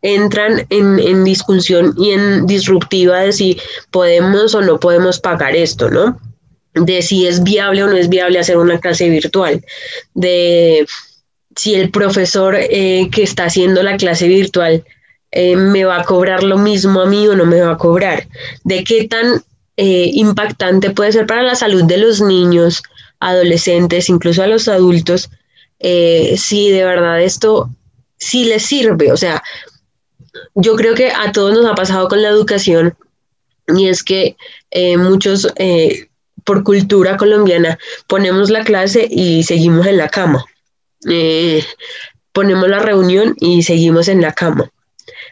[0.00, 5.90] entran en, en, discusión y en disruptiva de si podemos o no podemos pagar esto,
[5.90, 6.20] ¿no?
[6.74, 9.64] De si es viable o no es viable hacer una clase virtual,
[10.14, 10.86] de
[11.56, 14.84] si el profesor eh, que está haciendo la clase virtual
[15.30, 18.26] eh, me va a cobrar lo mismo a mí o no me va a cobrar,
[18.64, 19.42] de qué tan
[19.76, 22.82] eh, impactante puede ser para la salud de los niños,
[23.20, 25.30] adolescentes, incluso a los adultos,
[25.78, 27.70] eh, si de verdad esto
[28.16, 29.12] sí les sirve.
[29.12, 29.42] O sea,
[30.54, 32.96] yo creo que a todos nos ha pasado con la educación
[33.76, 34.36] y es que
[34.70, 36.08] eh, muchos, eh,
[36.44, 40.44] por cultura colombiana, ponemos la clase y seguimos en la cama.
[41.08, 41.64] Eh,
[42.32, 44.70] ponemos la reunión y seguimos en la cama.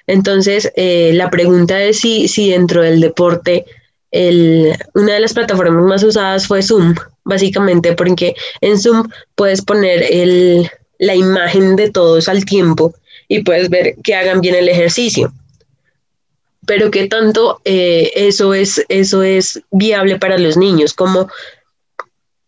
[0.07, 3.65] Entonces, la pregunta es si, si dentro del deporte,
[4.11, 10.03] el, una de las plataformas más usadas fue Zoom, básicamente porque en Zoom puedes poner
[10.11, 12.95] el, la imagen de todos al tiempo
[13.29, 15.33] y puedes ver que hagan bien el ejercicio.
[16.67, 21.29] Pero qué tanto eh, eso, es, eso es viable para los niños, como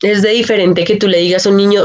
[0.02, 1.82] es de diferente que tú le digas a un niño,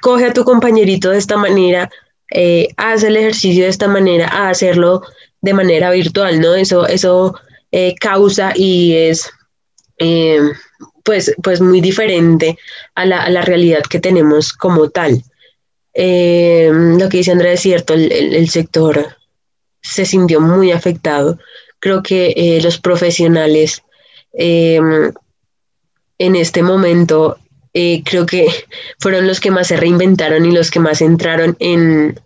[0.00, 1.90] coge a tu compañerito de esta manera,
[2.34, 5.02] eh, el ejercicio de esta manera, a hacerlo
[5.40, 6.54] de manera virtual, ¿no?
[6.54, 7.34] Eso, eso
[7.70, 9.30] eh, causa y es
[11.04, 12.58] pues, pues muy diferente
[12.94, 15.22] a la, a la realidad que tenemos como tal.
[15.94, 19.16] Eh, lo que dice Andrea es cierto, el, sector
[19.80, 21.38] se sintió muy afectado.
[21.78, 23.82] Creo que eh, los profesionales
[24.34, 25.14] en
[26.18, 27.36] este momento
[27.74, 28.48] eh, creo que
[28.98, 32.18] fueron los que más se reinventaron y los que más entraron en,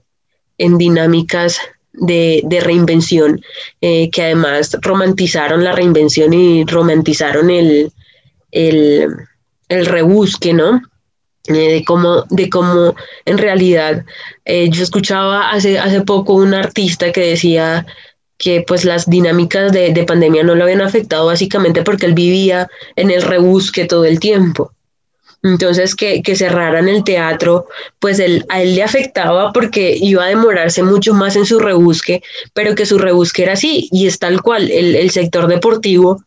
[0.59, 1.59] dinámicas
[1.93, 3.43] de, reinvención,
[3.81, 7.93] que además romantizaron la reinvención y romantizaron el,
[8.51, 9.07] el,
[9.69, 10.81] el rebusque, ¿no?
[11.49, 14.05] Eh, de cómo, de cómo en realidad
[14.45, 17.87] eh, yo escuchaba hace, hace poco un artista que decía
[18.39, 22.69] que pues las dinámicas de, de, pandemia no lo habían afectado básicamente porque él vivía
[22.97, 24.73] en el rebusque todo el tiempo.
[25.43, 27.67] Entonces que, que cerraran el teatro,
[28.01, 32.23] pues él, a él le afectaba porque iba a demorarse mucho más en su rebusque,
[32.53, 34.71] pero que su rebusque era así y es tal cual.
[34.71, 36.25] El, el sector deportivo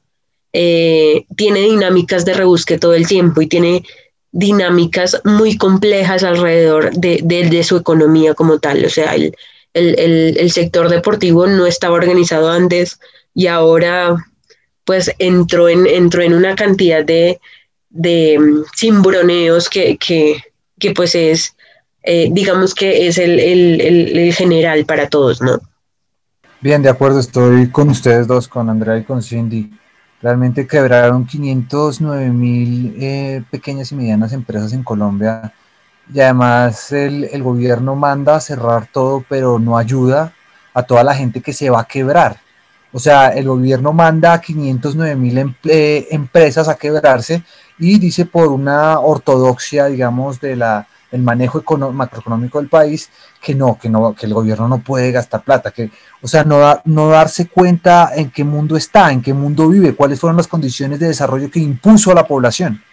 [0.53, 3.83] eh, tiene dinámicas de rebusque todo el tiempo y tiene
[4.31, 8.85] dinámicas muy complejas alrededor de, su economía como tal.
[8.85, 9.35] O sea, el,
[9.73, 12.99] el, sector deportivo no estaba organizado antes
[13.33, 14.15] y ahora
[14.85, 17.39] pues entró en, entró en una cantidad de,
[17.89, 18.39] de
[18.75, 20.41] cimbroneos que, que,
[20.79, 21.55] que pues es,
[22.03, 25.59] eh, digamos que es el, el, general para todos, ¿no?
[26.61, 29.71] Bien, de acuerdo, estoy con ustedes dos, con Andrea y con Cindy.
[30.21, 35.53] Realmente quebraron 509 mil eh, pequeñas y medianas empresas en Colombia
[36.13, 40.33] y además el, el, gobierno manda a cerrar todo, pero no ayuda
[40.73, 42.41] a toda la gente que se va a quebrar.
[42.91, 47.43] O sea, el gobierno manda a 509 mil eh, empresas a quebrarse
[47.79, 51.63] y dice por una ortodoxia, digamos, de la, el manejo
[51.93, 53.09] macroeconómico del país,
[53.41, 55.89] que no, que no, que el gobierno no puede gastar plata, que,
[56.21, 60.19] o sea, no, no darse cuenta en qué mundo está, en qué mundo vive, cuáles
[60.19, 62.83] fueron las condiciones de desarrollo que impuso a la población.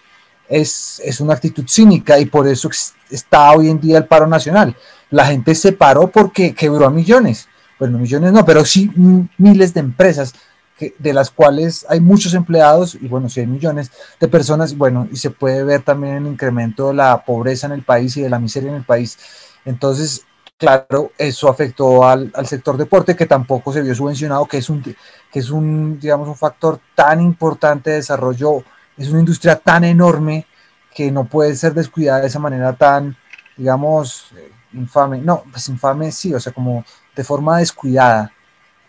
[0.49, 2.71] Es, es una actitud cínica y por eso
[3.11, 4.77] está hoy en día el paro nacional.
[5.11, 8.91] La gente se paró porque quebró a millones, bueno, millones no, pero sí
[9.37, 10.33] miles de empresas
[10.79, 15.17] de las cuales hay muchos empleados y bueno, si hay millones de personas, bueno, y
[15.17, 18.39] se puede ver también el incremento de la pobreza en el país y de la
[18.39, 19.19] miseria en el país.
[19.65, 20.25] Entonces,
[20.59, 24.83] claro, eso afectó al, al sector deporte que tampoco se vio subvencionado, que es un,
[24.83, 28.63] que es un, digamos, un factor tan importante de desarrollo,
[28.97, 30.47] es una industria tan enorme
[30.95, 33.17] que no puede ser descuidada de esa manera tan,
[33.57, 36.85] digamos, eh, infame, no, pues infame sí, o sea, como
[37.15, 38.33] de forma descuidada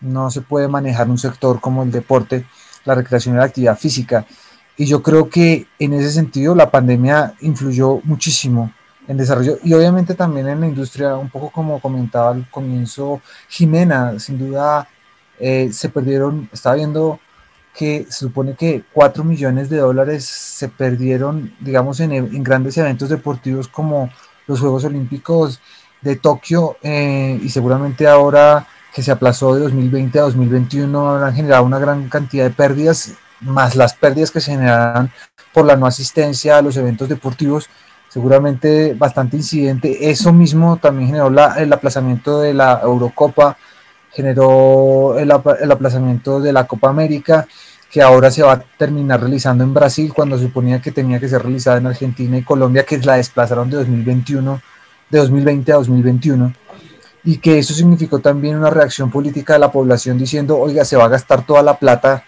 [0.00, 2.46] no se puede manejar un sector como el deporte,
[2.84, 4.26] la recreación y la actividad física.
[4.76, 8.72] Y yo creo que en ese sentido la pandemia influyó muchísimo
[9.08, 14.18] en desarrollo y obviamente también en la industria, un poco como comentaba al comienzo Jimena,
[14.20, 14.86] sin duda
[15.40, 17.18] eh, se perdieron, estaba viendo
[17.74, 23.68] que se supone que 4 millones de dólares se perdieron, digamos, en, grandes eventos deportivos
[23.68, 24.10] como
[24.46, 25.60] los Juegos Olímpicos
[26.02, 28.66] de Tokio eh, y seguramente ahora
[28.98, 33.76] que se aplazó de 2020 a 2021 han generado una gran cantidad de pérdidas, más
[33.76, 35.12] las pérdidas que se generarán
[35.54, 37.68] por la no asistencia a los eventos deportivos,
[38.08, 40.10] seguramente bastante incidente.
[40.10, 43.56] Eso mismo también generó el aplazamiento de la Eurocopa,
[44.10, 47.46] generó el, el, aplazamiento de la Copa América,
[47.88, 51.28] que ahora se va a terminar realizando en Brasil, cuando se suponía que tenía que
[51.28, 54.60] ser realizada en Argentina y Colombia, que la desplazaron de 2021,
[55.08, 56.52] de 2020 a 2021
[57.24, 61.04] y que eso significó también una reacción política de la población diciendo, oiga, se va
[61.04, 62.24] a gastar toda la plata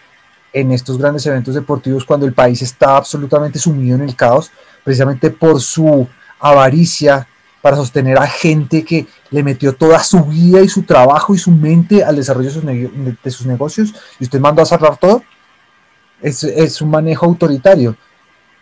[0.52, 4.50] en estos grandes eventos deportivos cuando el país está absolutamente sumido en el caos,
[4.84, 6.08] precisamente por su
[6.40, 7.26] avaricia
[7.62, 11.50] para sostener a gente que le metió toda su vida y su trabajo y su
[11.50, 15.22] mente al desarrollo de sus, negocios y usted mandó a cerrar todo.
[16.22, 17.96] Es, es un manejo autoritario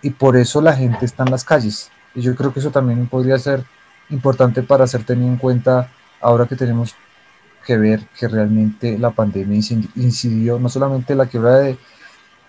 [0.03, 1.91] y por eso la gente está en las calles.
[2.15, 3.65] Y yo creo que eso también podría ser
[4.11, 5.91] importante para ser tenido en cuenta
[6.21, 6.95] ahora que tenemos
[7.65, 9.61] que ver que realmente la pandemia
[9.97, 11.79] incidió no solamente en la quebrada de,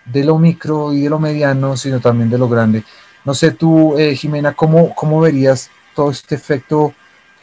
[0.05, 2.83] de lo micro y de lo mediano, sino también de lo grande.
[3.25, 6.93] No sé tú, eh, Jimena, ¿cómo, ¿cómo verías todo este efecto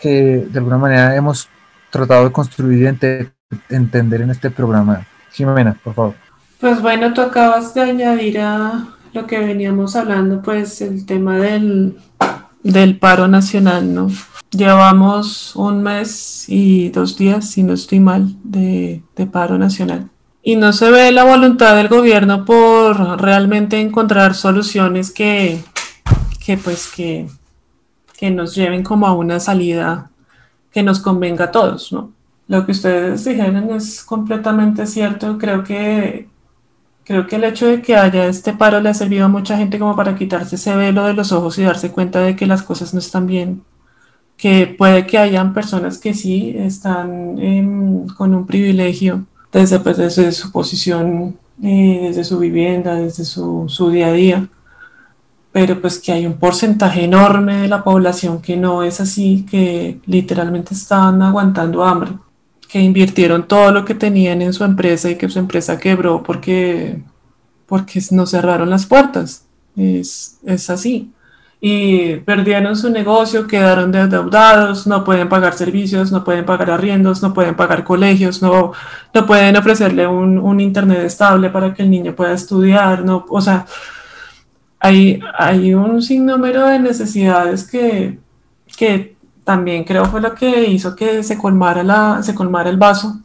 [0.00, 1.48] que de alguna manera hemos
[1.90, 5.06] tratado de construir y entender en este programa?
[5.32, 6.14] Jimena, por favor.
[6.58, 11.98] Pues bueno, tú acabas de añadir a lo que veníamos hablando, pues el tema del,
[12.62, 14.08] del paro nacional, ¿no?
[14.50, 20.10] Llevamos un mes y dos días, si no estoy mal, de, de paro nacional
[20.46, 25.60] y no se ve la voluntad del gobierno por realmente encontrar soluciones que,
[26.38, 27.26] que pues que,
[28.16, 30.08] que nos lleven como a una salida
[30.70, 32.12] que nos convenga a todos, ¿no?
[32.46, 35.36] Lo que ustedes dijeron es completamente cierto.
[35.36, 36.28] Creo que,
[37.02, 39.80] creo que el hecho de que haya este paro le ha servido a mucha gente
[39.80, 42.94] como para quitarse ese velo de los ojos y darse cuenta de que las cosas
[42.94, 43.64] no están bien.
[44.36, 47.36] Que puede que hayan personas que sí están
[48.16, 54.08] con un privilegio desde, pues, su posición, eh, desde su vivienda, desde su, su, día
[54.08, 54.48] a día.
[55.52, 60.00] Pero pues que hay un porcentaje enorme de la población que no es así, que
[60.04, 62.12] literalmente están aguantando hambre,
[62.68, 67.02] que invirtieron todo lo que tenían en su empresa y que su empresa quebró porque,
[67.66, 69.46] porque nos cerraron las puertas.
[69.76, 71.10] Es, es así
[71.60, 77.32] y perdieron su negocio, quedaron endeudados, no pueden pagar servicios, no pueden pagar arriendos, no
[77.32, 78.72] pueden pagar colegios, no,
[79.14, 83.40] no pueden ofrecerle un, un internet estable para que el niño pueda estudiar, no, o
[83.40, 83.66] sea,
[84.78, 88.18] hay, hay un sinnúmero de necesidades que,
[88.76, 93.20] que también creo fue lo que hizo que se colmara, la, se colmara el vaso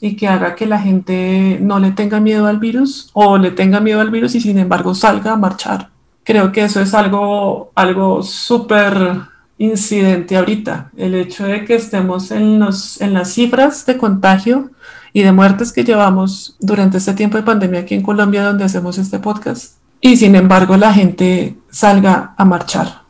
[0.00, 3.80] y que haga que la gente no le tenga miedo al virus o le tenga
[3.80, 5.89] miedo al virus y sin embargo salga a marchar
[6.24, 9.22] creo que eso es algo, algo súper
[9.58, 14.70] incidente ahorita, el hecho de que estemos en, los, en las cifras de contagio
[15.12, 18.96] y de muertes que llevamos durante este tiempo de pandemia aquí en Colombia donde hacemos
[18.96, 23.02] este podcast y sin embargo la gente salga a marchar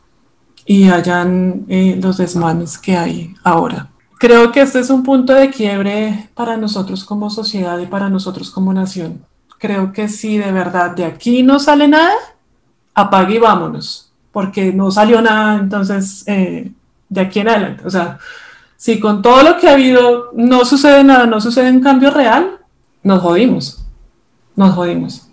[0.65, 3.89] y hayan eh, los desmanes que hay ahora.
[4.19, 8.51] Creo que este es un punto de quiebre para nosotros como sociedad y para nosotros
[8.51, 9.25] como nación.
[9.57, 12.13] Creo que si de verdad de aquí no sale nada,
[12.93, 16.71] apague y vámonos, porque no salió nada entonces eh,
[17.09, 17.83] de aquí en adelante.
[17.85, 18.17] O sea,
[18.77, 22.59] si con todo lo que ha habido no sucede nada, no sucede un cambio real,
[23.03, 23.85] nos jodimos,
[24.55, 25.27] nos jodimos.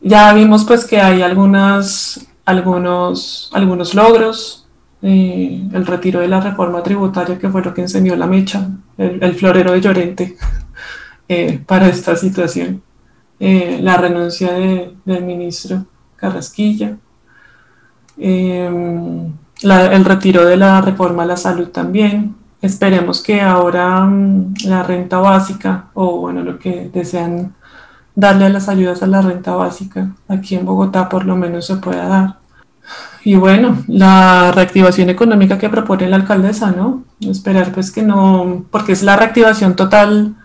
[0.00, 4.66] Ya vimos pues que hay algunas, algunos, algunos logros,
[5.02, 8.68] eh, el retiro de la reforma tributaria que fue lo que encendió la mecha,
[8.98, 10.36] el, florero de Llorente
[11.28, 12.82] eh, para esta situación,
[13.38, 15.86] la renuncia del ministro
[16.22, 16.98] Carrasquilla.
[18.16, 22.36] Em, el retiro de la reforma a la salud también.
[22.60, 27.54] Esperemos que ahora mm, la renta básica o bueno, lo que desean
[28.14, 31.76] darle a las ayudas a la renta básica aquí en Bogotá por lo menos se
[31.76, 32.36] pueda dar.
[33.24, 37.02] Y bueno, la reactivación económica que propone la alcaldesa, ¿no?
[37.20, 40.36] Esperar pues que no, porque es la reactivación total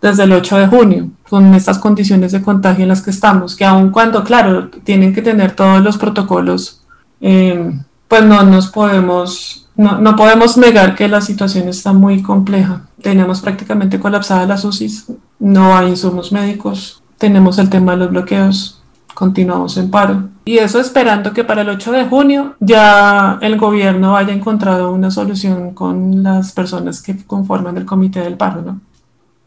[0.00, 3.64] desde el 8 de junio, con estas condiciones de contagio en las que estamos, que
[3.64, 6.82] aun cuando, claro, tienen que tener todos los protocolos,
[7.20, 7.72] eh,
[8.08, 12.82] pues no nos podemos, no, no, podemos negar que la situación está muy compleja.
[13.02, 15.06] Tenemos prácticamente colapsadas las UCIs,
[15.38, 18.82] no hay insumos médicos, tenemos el tema de los bloqueos,
[19.14, 20.28] continuamos en paro.
[20.44, 25.10] Y eso esperando que para el 8 de junio ya el gobierno haya encontrado una
[25.10, 28.80] solución con las personas que conforman el comité del paro, ¿no?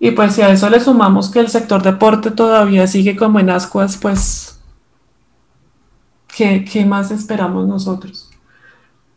[0.03, 3.49] Y pues si a eso le sumamos que el sector deporte todavía sigue como en
[3.49, 4.59] ascuas, pues,
[6.35, 8.29] ¿qué, qué más esperamos nosotros?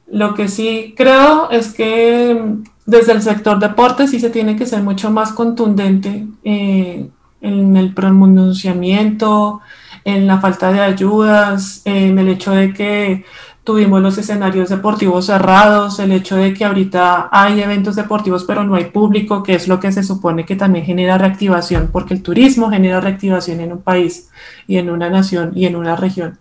[0.07, 4.65] Lo que sí creo es que mm, desde el sector deporte sí se tiene que
[4.65, 7.11] ser mucho más contundente eh,
[7.41, 9.63] en el pronunciamiento,
[10.05, 13.25] en la falta de ayudas, en el hecho de que
[13.67, 18.77] tuvimos los escenarios deportivos cerrados, el hecho de que ahorita hay eventos deportivos pero no
[18.77, 22.71] hay público, que es lo que se supone que también genera reactivación, porque el turismo
[22.71, 24.31] genera reactivación en un país
[24.69, 26.39] y en una nación y en una región.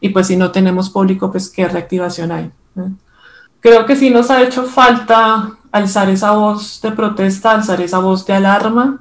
[0.00, 2.50] Y pues si no tenemos público, pues qué reactivación hay.
[3.60, 8.26] Creo que sí nos ha hecho falta alzar esa voz de protesta, alzar esa voz
[8.26, 8.98] de alarma,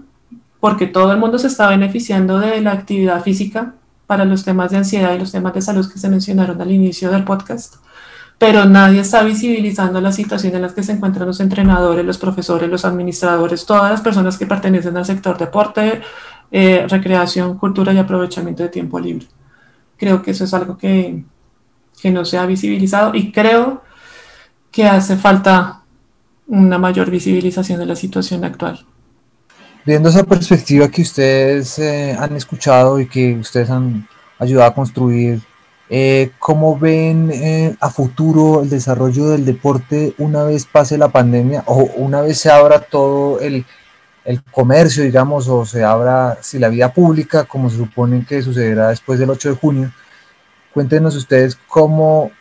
[0.59, 3.73] porque todo el mundo se está beneficiando de la actividad física,
[4.07, 7.11] para los temas de ansiedad y los temas de salud que se mencionaron al inicio
[7.11, 7.75] del podcast,
[8.37, 12.69] pero nadie está visibilizando la situación en la que se encuentran los entrenadores, los profesores,
[12.69, 16.01] los administradores, todas las personas que pertenecen al sector deporte,
[16.51, 19.27] eh, recreación, cultura y aprovechamiento de tiempo libre.
[19.97, 21.23] Creo que eso es algo que,
[22.01, 23.83] que no se ha visibilizado y creo
[24.71, 25.83] que hace falta
[26.47, 28.85] una mayor visibilización de la situación actual.
[29.85, 34.07] Viendo esa perspectiva que ustedes eh, han escuchado y que ustedes han
[34.39, 35.41] ayudado a construir,
[35.89, 41.65] eh, ¿cómo ven eh, a futuro el desarrollo del deporte una vez pase la pandemia
[41.67, 43.65] o una vez se abra todo el,
[44.23, 48.87] el comercio, digamos, o se abra si la vida pública, como se supone que sucederá
[48.87, 49.91] después del 8 de junio?
[50.73, 52.31] Cuéntenos ustedes cómo,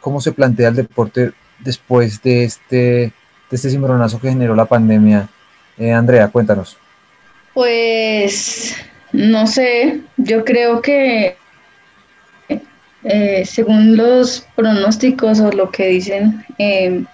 [0.00, 3.12] cómo se plantea el deporte después de este, de
[3.50, 5.28] este cimbronazo que generó la pandemia
[5.80, 6.76] eh, Andrea, cuéntanos.
[7.54, 8.76] Pues
[9.12, 11.36] no sé, yo creo que
[13.02, 17.06] eh, según los pronósticos o lo que dicen, em,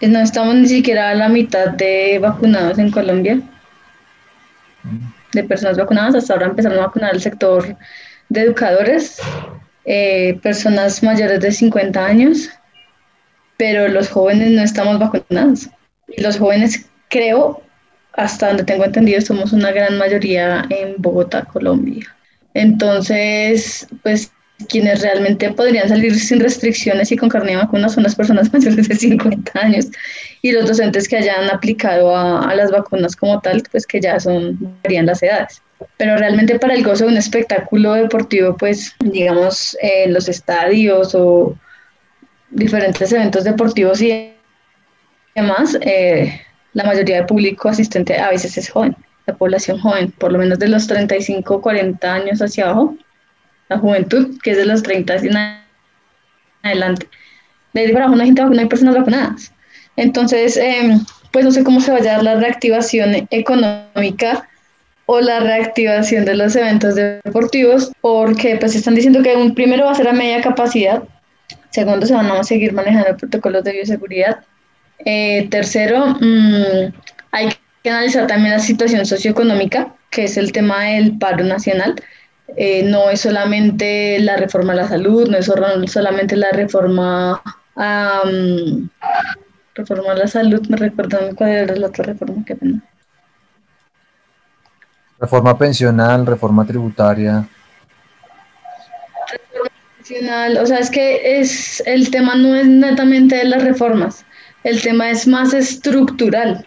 [0.00, 3.40] no estamos ni siquiera a la mitad de vacunados en Colombia,
[5.32, 6.14] de personas vacunadas.
[6.14, 7.76] Hasta ahora empezaron a vacunar el sector
[8.28, 9.18] de educadores,
[9.84, 12.48] eh, personas mayores de 50 años,
[13.56, 15.68] pero los jóvenes no estamos vacunados.
[16.06, 17.62] Y los jóvenes creo,
[18.12, 22.06] hasta donde tengo entendido, somos una gran mayoría en Bogotá, Colombia.
[22.54, 24.32] Entonces, pues
[24.68, 28.88] quienes realmente podrían salir sin restricciones y con carne de vacuna son las personas mayores
[28.88, 29.86] de 50 años
[30.42, 34.58] y los docentes que hayan aplicado a, las vacunas como tal, pues que ya son,
[34.82, 35.62] varían las edades.
[35.96, 41.56] Pero realmente para el gozo de un espectáculo deportivo, pues digamos, en los estadios o
[42.50, 44.32] diferentes eventos deportivos y
[45.36, 46.40] demás, eh,
[46.74, 48.96] la mayoría de público asistente a veces es joven,
[49.26, 52.96] la población joven, por lo menos de los 35, 40 años hacia abajo,
[53.68, 55.36] la juventud, que es de los 30 en
[56.62, 57.08] adelante.
[57.72, 59.52] De ahí para abajo no hay, gente, hay personas vacunadas.
[59.96, 64.48] Entonces, em, pues no sé cómo se va a dar la reactivación económica
[65.06, 69.92] o la reactivación de los eventos deportivos, porque pues están diciendo que un primero va
[69.92, 71.02] a ser a media capacidad,
[71.70, 74.44] segundo se van a seguir manejando protocolos de bioseguridad,
[75.04, 76.92] eh, tercero, mm,
[77.32, 77.48] hay
[77.82, 81.94] que analizar también la situación socioeconómica, que es el tema del paro nacional.
[82.56, 85.46] Eh, no es solamente la reforma a la salud, no es
[85.92, 87.42] solamente la reforma
[87.76, 88.22] a
[89.78, 92.82] reforma a la salud, me recuerdan cuál era la otra reforma que pena.
[95.20, 97.48] Reforma pensional, reforma tributaria.
[99.32, 104.24] Reforma pensional, o sea, es que es el tema no es netamente de las reformas,
[104.68, 106.66] el tema es más estructural,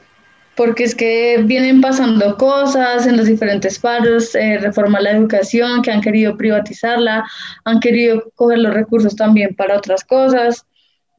[0.55, 5.91] porque es que vienen pasando cosas en los diferentes paros, eh, reforma la educación, que
[5.91, 7.23] han querido privatizarla,
[7.65, 10.65] han querido coger los recursos también para otras cosas,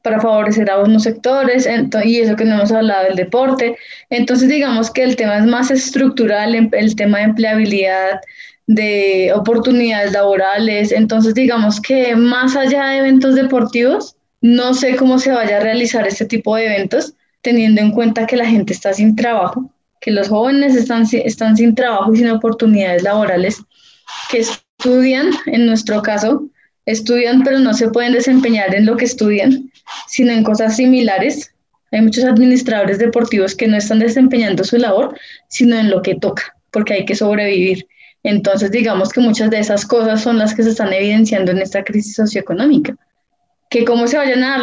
[0.03, 1.69] para favorecer a unos sectores,
[2.05, 3.77] y eso que no hemos hablado del deporte.
[4.11, 8.21] Entonces, digamos que el tema es más estructural, em, el tema de empleabilidad,
[8.67, 10.93] de oportunidades laborales.
[10.93, 16.07] Entonces, digamos que más allá de eventos deportivos, no sé cómo se vaya a realizar
[16.07, 19.71] este tipo de eventos, teniendo en cuenta que la gente está sin trabajo,
[20.01, 23.63] que los jóvenes están, están sin trabajo y sin oportunidades laborales,
[24.31, 26.45] que estudian, en nuestro caso,
[26.87, 29.71] estudian pero no se pueden desempeñar en lo que estudian,
[30.09, 31.55] sino en cosas similares.
[31.93, 35.17] Hay muchos administradores deportivos que no están desempeñando su labor,
[35.49, 37.87] sino en lo que toca, porque hay que sobrevivir.
[38.25, 41.85] Entonces, digamos que muchas de esas cosas son las que se están evidenciando en esta
[41.85, 42.97] crisis socioeconómica
[43.73, 44.61] que cómo se vayan a dar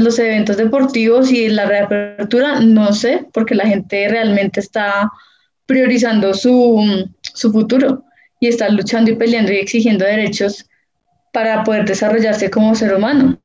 [0.00, 5.12] los eventos, deportivos y la reapertura, no sé, porque la gente realmente está
[5.66, 8.02] priorizando su, su futuro
[8.40, 10.64] y está luchando y peleando y exigiendo derechos
[11.34, 13.38] para poder desarrollarse como ser humano,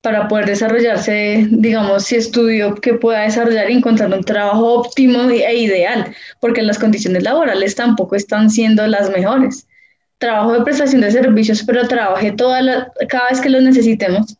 [0.00, 5.56] para poder desarrollarse, digamos, si estudio que pueda desarrollar y encontrar un trabajo óptimo e
[5.56, 9.68] ideal, porque las condiciones laborales tampoco están siendo las mejores
[10.18, 14.36] trabajo de prestación de servicios, pero trabaje toda la, cada vez que lo necesitemos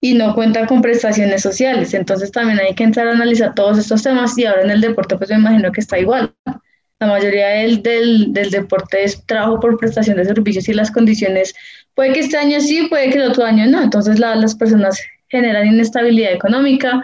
[0.00, 1.94] y no cuenta con prestaciones sociales.
[1.94, 5.16] Entonces también hay que entrar a analizar todos estos temas y ahora en el deporte
[5.16, 6.34] pues me imagino que está igual.
[7.00, 11.54] La mayoría del, del, del deporte es trabajo por prestación de servicios y las condiciones,
[11.94, 13.82] puede que este año sí, puede que el otro año no.
[13.82, 17.02] Entonces la, las personas generan inestabilidad económica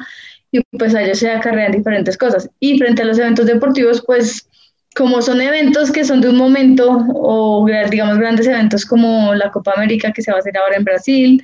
[0.53, 2.51] y pues a ellos se acarrean diferentes cosas.
[2.61, 4.50] Y frente a los eventos deportivos, pues
[4.95, 9.73] como son eventos que son de un momento, o digamos grandes eventos como la Copa
[9.77, 11.43] América que se va a hacer ahora en Brasil,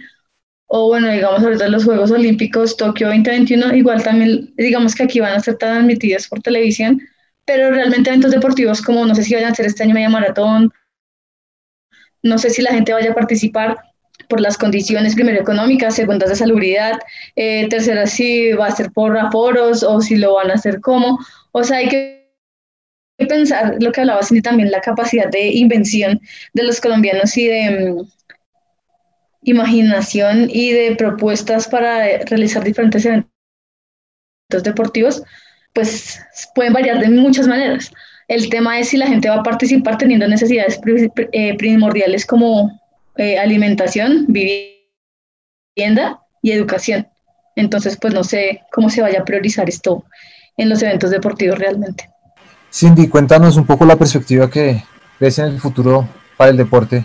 [0.67, 5.35] o bueno, digamos ahorita los Juegos Olímpicos Tokio 2021, igual también digamos que aquí van
[5.35, 7.01] a ser transmitidos por televisión,
[7.45, 10.73] pero realmente eventos deportivos como no sé si vayan a hacer este año media maratón,
[12.23, 13.77] no sé si la gente vaya a participar
[14.29, 16.99] por las condiciones, primero económicas, segundas de salubridad,
[17.37, 21.19] eh, tercera si va a ser por aforos o si lo van a hacer como,
[21.53, 22.26] o sea, hay que
[23.25, 26.21] pensar lo que hablaba Cindy también, la capacidad de invención
[26.53, 28.09] de los colombianos y de mm,
[29.45, 33.31] imaginación y de propuestas para realizar diferentes eventos
[34.63, 35.23] deportivos,
[35.73, 36.21] pues
[36.55, 37.93] pueden variar de muchas maneras.
[38.29, 40.81] El tema es si la gente va a participar teniendo necesidades
[41.33, 42.81] eh, primordiales como
[43.17, 47.07] eh, alimentación, vivienda y educación.
[47.55, 50.05] Entonces, pues no sé cómo se vaya a priorizar esto
[50.57, 52.11] en los eventos deportivos realmente.
[52.71, 54.85] Cindy, cuéntanos un poco la perspectiva que
[55.19, 57.05] ves en el futuro para el deporte,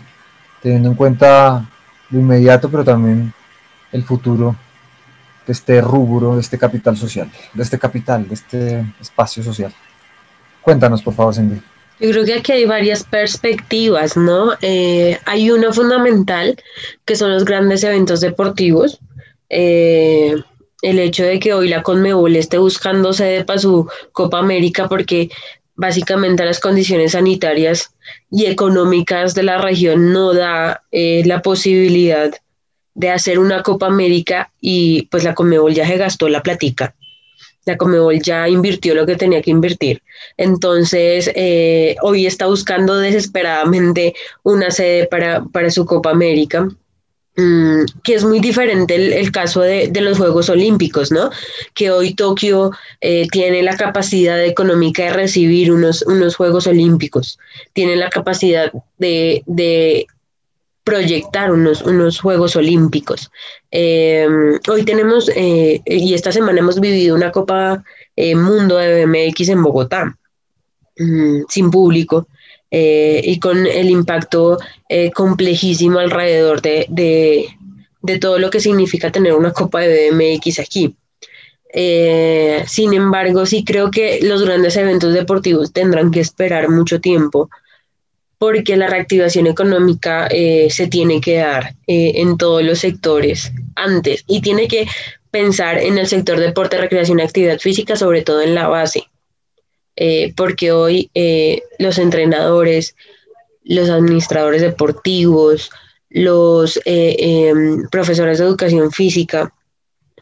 [0.62, 1.70] teniendo en cuenta
[2.10, 3.34] lo inmediato, pero también
[3.92, 4.56] el futuro
[5.46, 9.74] de este rubro, de este capital social, de este capital, de este espacio social.
[10.62, 11.62] Cuéntanos, por favor, Cindy.
[12.00, 14.54] Yo creo que aquí hay varias perspectivas, ¿no?
[14.62, 16.56] Eh, hay una fundamental,
[17.06, 19.00] que son los grandes eventos deportivos.
[19.50, 20.36] Eh,
[20.82, 25.30] el hecho de que hoy la Conmebol esté buscando sede para su Copa América porque
[25.76, 27.94] básicamente las condiciones sanitarias
[28.30, 32.32] y económicas de la región no da eh, la posibilidad
[32.94, 36.94] de hacer una Copa América y pues la Conmebol ya se gastó la platica.
[37.66, 40.02] La Comebol ya invirtió lo que tenía que invertir.
[40.36, 46.68] Entonces, eh, hoy está buscando desesperadamente una sede para, para su Copa América
[48.04, 51.30] que es muy diferente el, caso de, los Juegos Olímpicos, ¿no?
[51.74, 57.40] Que hoy Tokio eh, tiene la capacidad económica de recibir unos, unos Juegos Olímpicos,
[57.74, 60.06] tiene la capacidad de,
[60.84, 63.32] proyectar unos, unos Juegos Olímpicos.
[63.70, 67.84] Em, hoy tenemos, eh, y esta semana hemos vivido una Copa
[68.16, 70.18] eh, Mundo de BMX en Bogotá,
[70.98, 72.28] mm, sin público.
[72.74, 74.58] Eh, y con el impacto
[74.88, 80.96] eh, complejísimo alrededor de, de, todo lo que significa tener una Copa de BMX aquí.
[81.74, 87.50] Eh, sin embargo, sí creo que los grandes eventos deportivos tendrán que esperar mucho tiempo
[88.38, 94.68] porque la reactivación económica se tiene que dar en todos los sectores antes y tiene
[94.68, 94.88] que
[95.30, 99.11] pensar en el sector deporte, recreación y actividad física, sobre todo en la base.
[100.04, 102.96] Eh, porque hoy eh, los entrenadores,
[103.64, 105.70] los administradores deportivos,
[106.10, 109.54] los eh, em, profesores de educación física,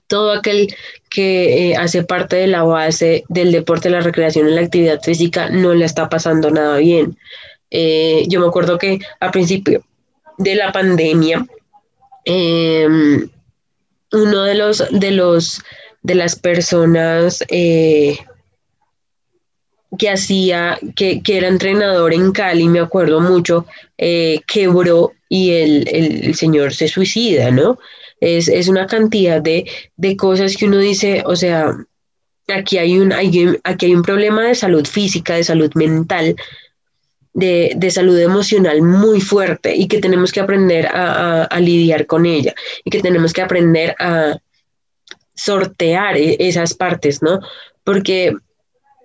[0.07, 0.75] todo aquel
[1.09, 5.73] que hace parte de la base del deporte, la recreación y la actividad física no
[5.73, 7.17] le está pasando nada bien.
[8.27, 9.81] yo me acuerdo que a principio
[10.37, 11.47] de la pandemia,
[12.25, 13.29] em,
[14.11, 15.61] uno de los de los
[16.03, 17.45] de las personas
[19.97, 23.65] que hacía, que, era entrenador en Cali, me acuerdo mucho,
[23.97, 27.79] eh, quebró y el, señor se suicida, ¿no?
[28.21, 29.65] Es, una cantidad de,
[30.17, 31.75] cosas que uno dice, o sea,
[32.53, 36.35] aquí hay, un, aquí hay un problema de salud física, de salud mental,
[37.33, 42.53] de, salud emocional muy fuerte y que tenemos que aprender a, a, lidiar con ella
[42.83, 44.37] y que tenemos que aprender a
[45.35, 47.39] sortear e, esas partes, ¿no?
[47.83, 48.33] Porque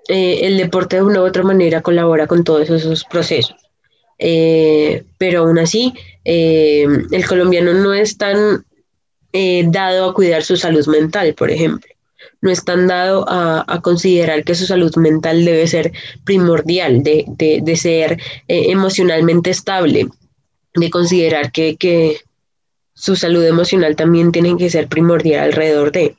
[0.09, 3.57] eh, el deporte de una u otra manera colabora con todos esos procesos.
[4.19, 5.95] Eh, pero aún así,
[6.25, 8.65] eh, el colombiano no es tan
[9.67, 11.91] dado a cuidar su salud mental, por ejemplo.
[12.41, 15.91] No es tan dado a, considerar que su salud mental debe ser
[16.25, 20.07] primordial, de, ser emocionalmente estable,
[20.75, 22.19] de considerar que, que
[22.95, 26.15] su salud emocional también tiene que ser primordial alrededor de.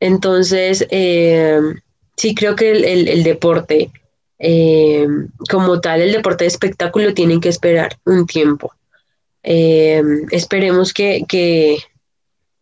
[0.00, 0.88] Entonces,
[2.18, 3.90] sí creo que el, deporte,
[4.38, 5.06] eh,
[5.48, 8.72] como tal, el deporte de espectáculo tiene que esperar un tiempo.
[9.44, 10.02] Eh,
[10.32, 11.24] esperemos que,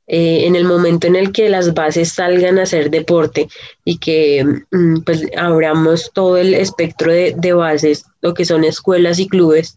[0.09, 3.49] eh, en el momento en el que las bases salgan a hacer deporte
[3.85, 9.27] y que mm, pues abramos todo el espectro de, bases, lo que son escuelas y
[9.27, 9.77] clubes,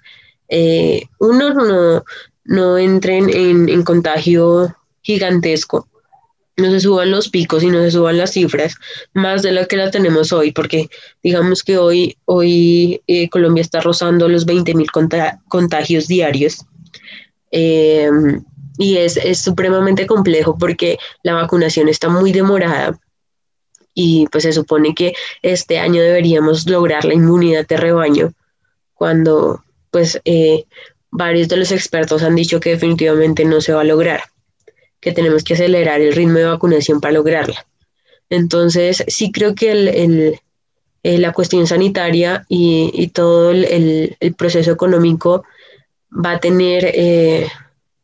[1.19, 2.03] uno no,
[2.43, 5.88] no entren en contagio gigantesco
[6.59, 8.75] no se suban los picos y no se suban las cifras
[9.13, 10.89] más de lo que la tenemos hoy, porque
[11.23, 14.87] digamos que hoy, hoy eh, Colombia está rozando los 20 mil
[15.47, 16.65] contagios diarios.
[17.51, 18.43] Em,
[18.77, 22.97] y es, es, supremamente complejo porque la vacunación está muy demorada
[23.93, 28.33] y pues se supone que este año deberíamos lograr la inmunidad de rebaño
[28.93, 30.65] cuando pues eh,
[31.11, 34.21] varios de los expertos han dicho que definitivamente no se va a lograr
[34.99, 37.65] que tenemos que acelerar el ritmo de vacunación para lograrla.
[38.29, 40.39] Entonces, sí creo que el,
[41.03, 45.43] eh, la cuestión sanitaria y, todo el, proceso económico
[46.13, 47.47] va a tener eh,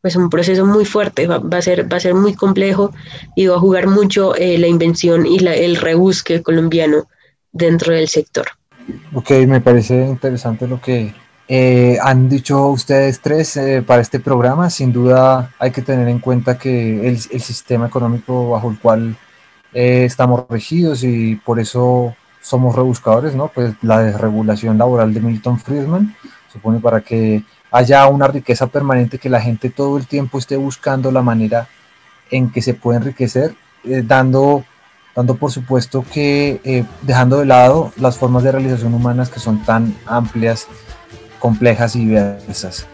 [0.02, 2.94] pues un proceso muy fuerte, va, a ser, va a ser muy complejo
[3.36, 7.08] y va a jugar mucho eh, la invención y el rebusque colombiano
[7.52, 8.48] dentro del sector.
[9.14, 11.14] Ok, me parece interesante lo que
[11.48, 16.18] eh, han dicho ustedes tres eh, para este programa, sin duda hay que tener en
[16.18, 19.16] cuenta que el, sistema económico bajo el cual
[19.72, 23.50] eh, estamos regidos y por eso somos rebuscadores, ¿no?
[23.50, 26.16] Pues la desregulación laboral de Milton Friedman
[26.52, 31.12] supone para que haya una riqueza permanente, que la gente todo el tiempo esté buscando
[31.12, 31.68] la manera
[32.32, 34.64] en que se puede enriquecer, dando,
[35.16, 39.96] dando por supuesto que dejando de lado las formas de realización humanas que son tan
[40.06, 40.68] amplias,
[41.46, 42.88] complejas y diversas.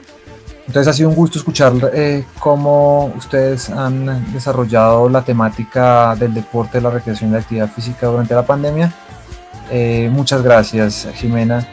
[0.68, 6.82] Entonces ha sido un gusto escuchar eh, cómo ustedes han desarrollado la temática del deporte,
[6.82, 8.91] la recreación y la actividad física durante la pandemia.
[9.72, 11.66] Eh, muchas gracias Jimena,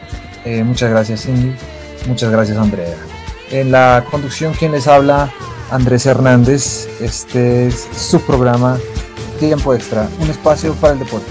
[0.45, 1.53] eh, muchas gracias Cindy,
[2.07, 2.95] muchas gracias Andrea.
[3.51, 5.29] En la conducción quien les habla,
[5.71, 8.77] Andrés Hernández, este es su programa
[9.37, 11.29] Tiempo Extra, un espacio para el deporte.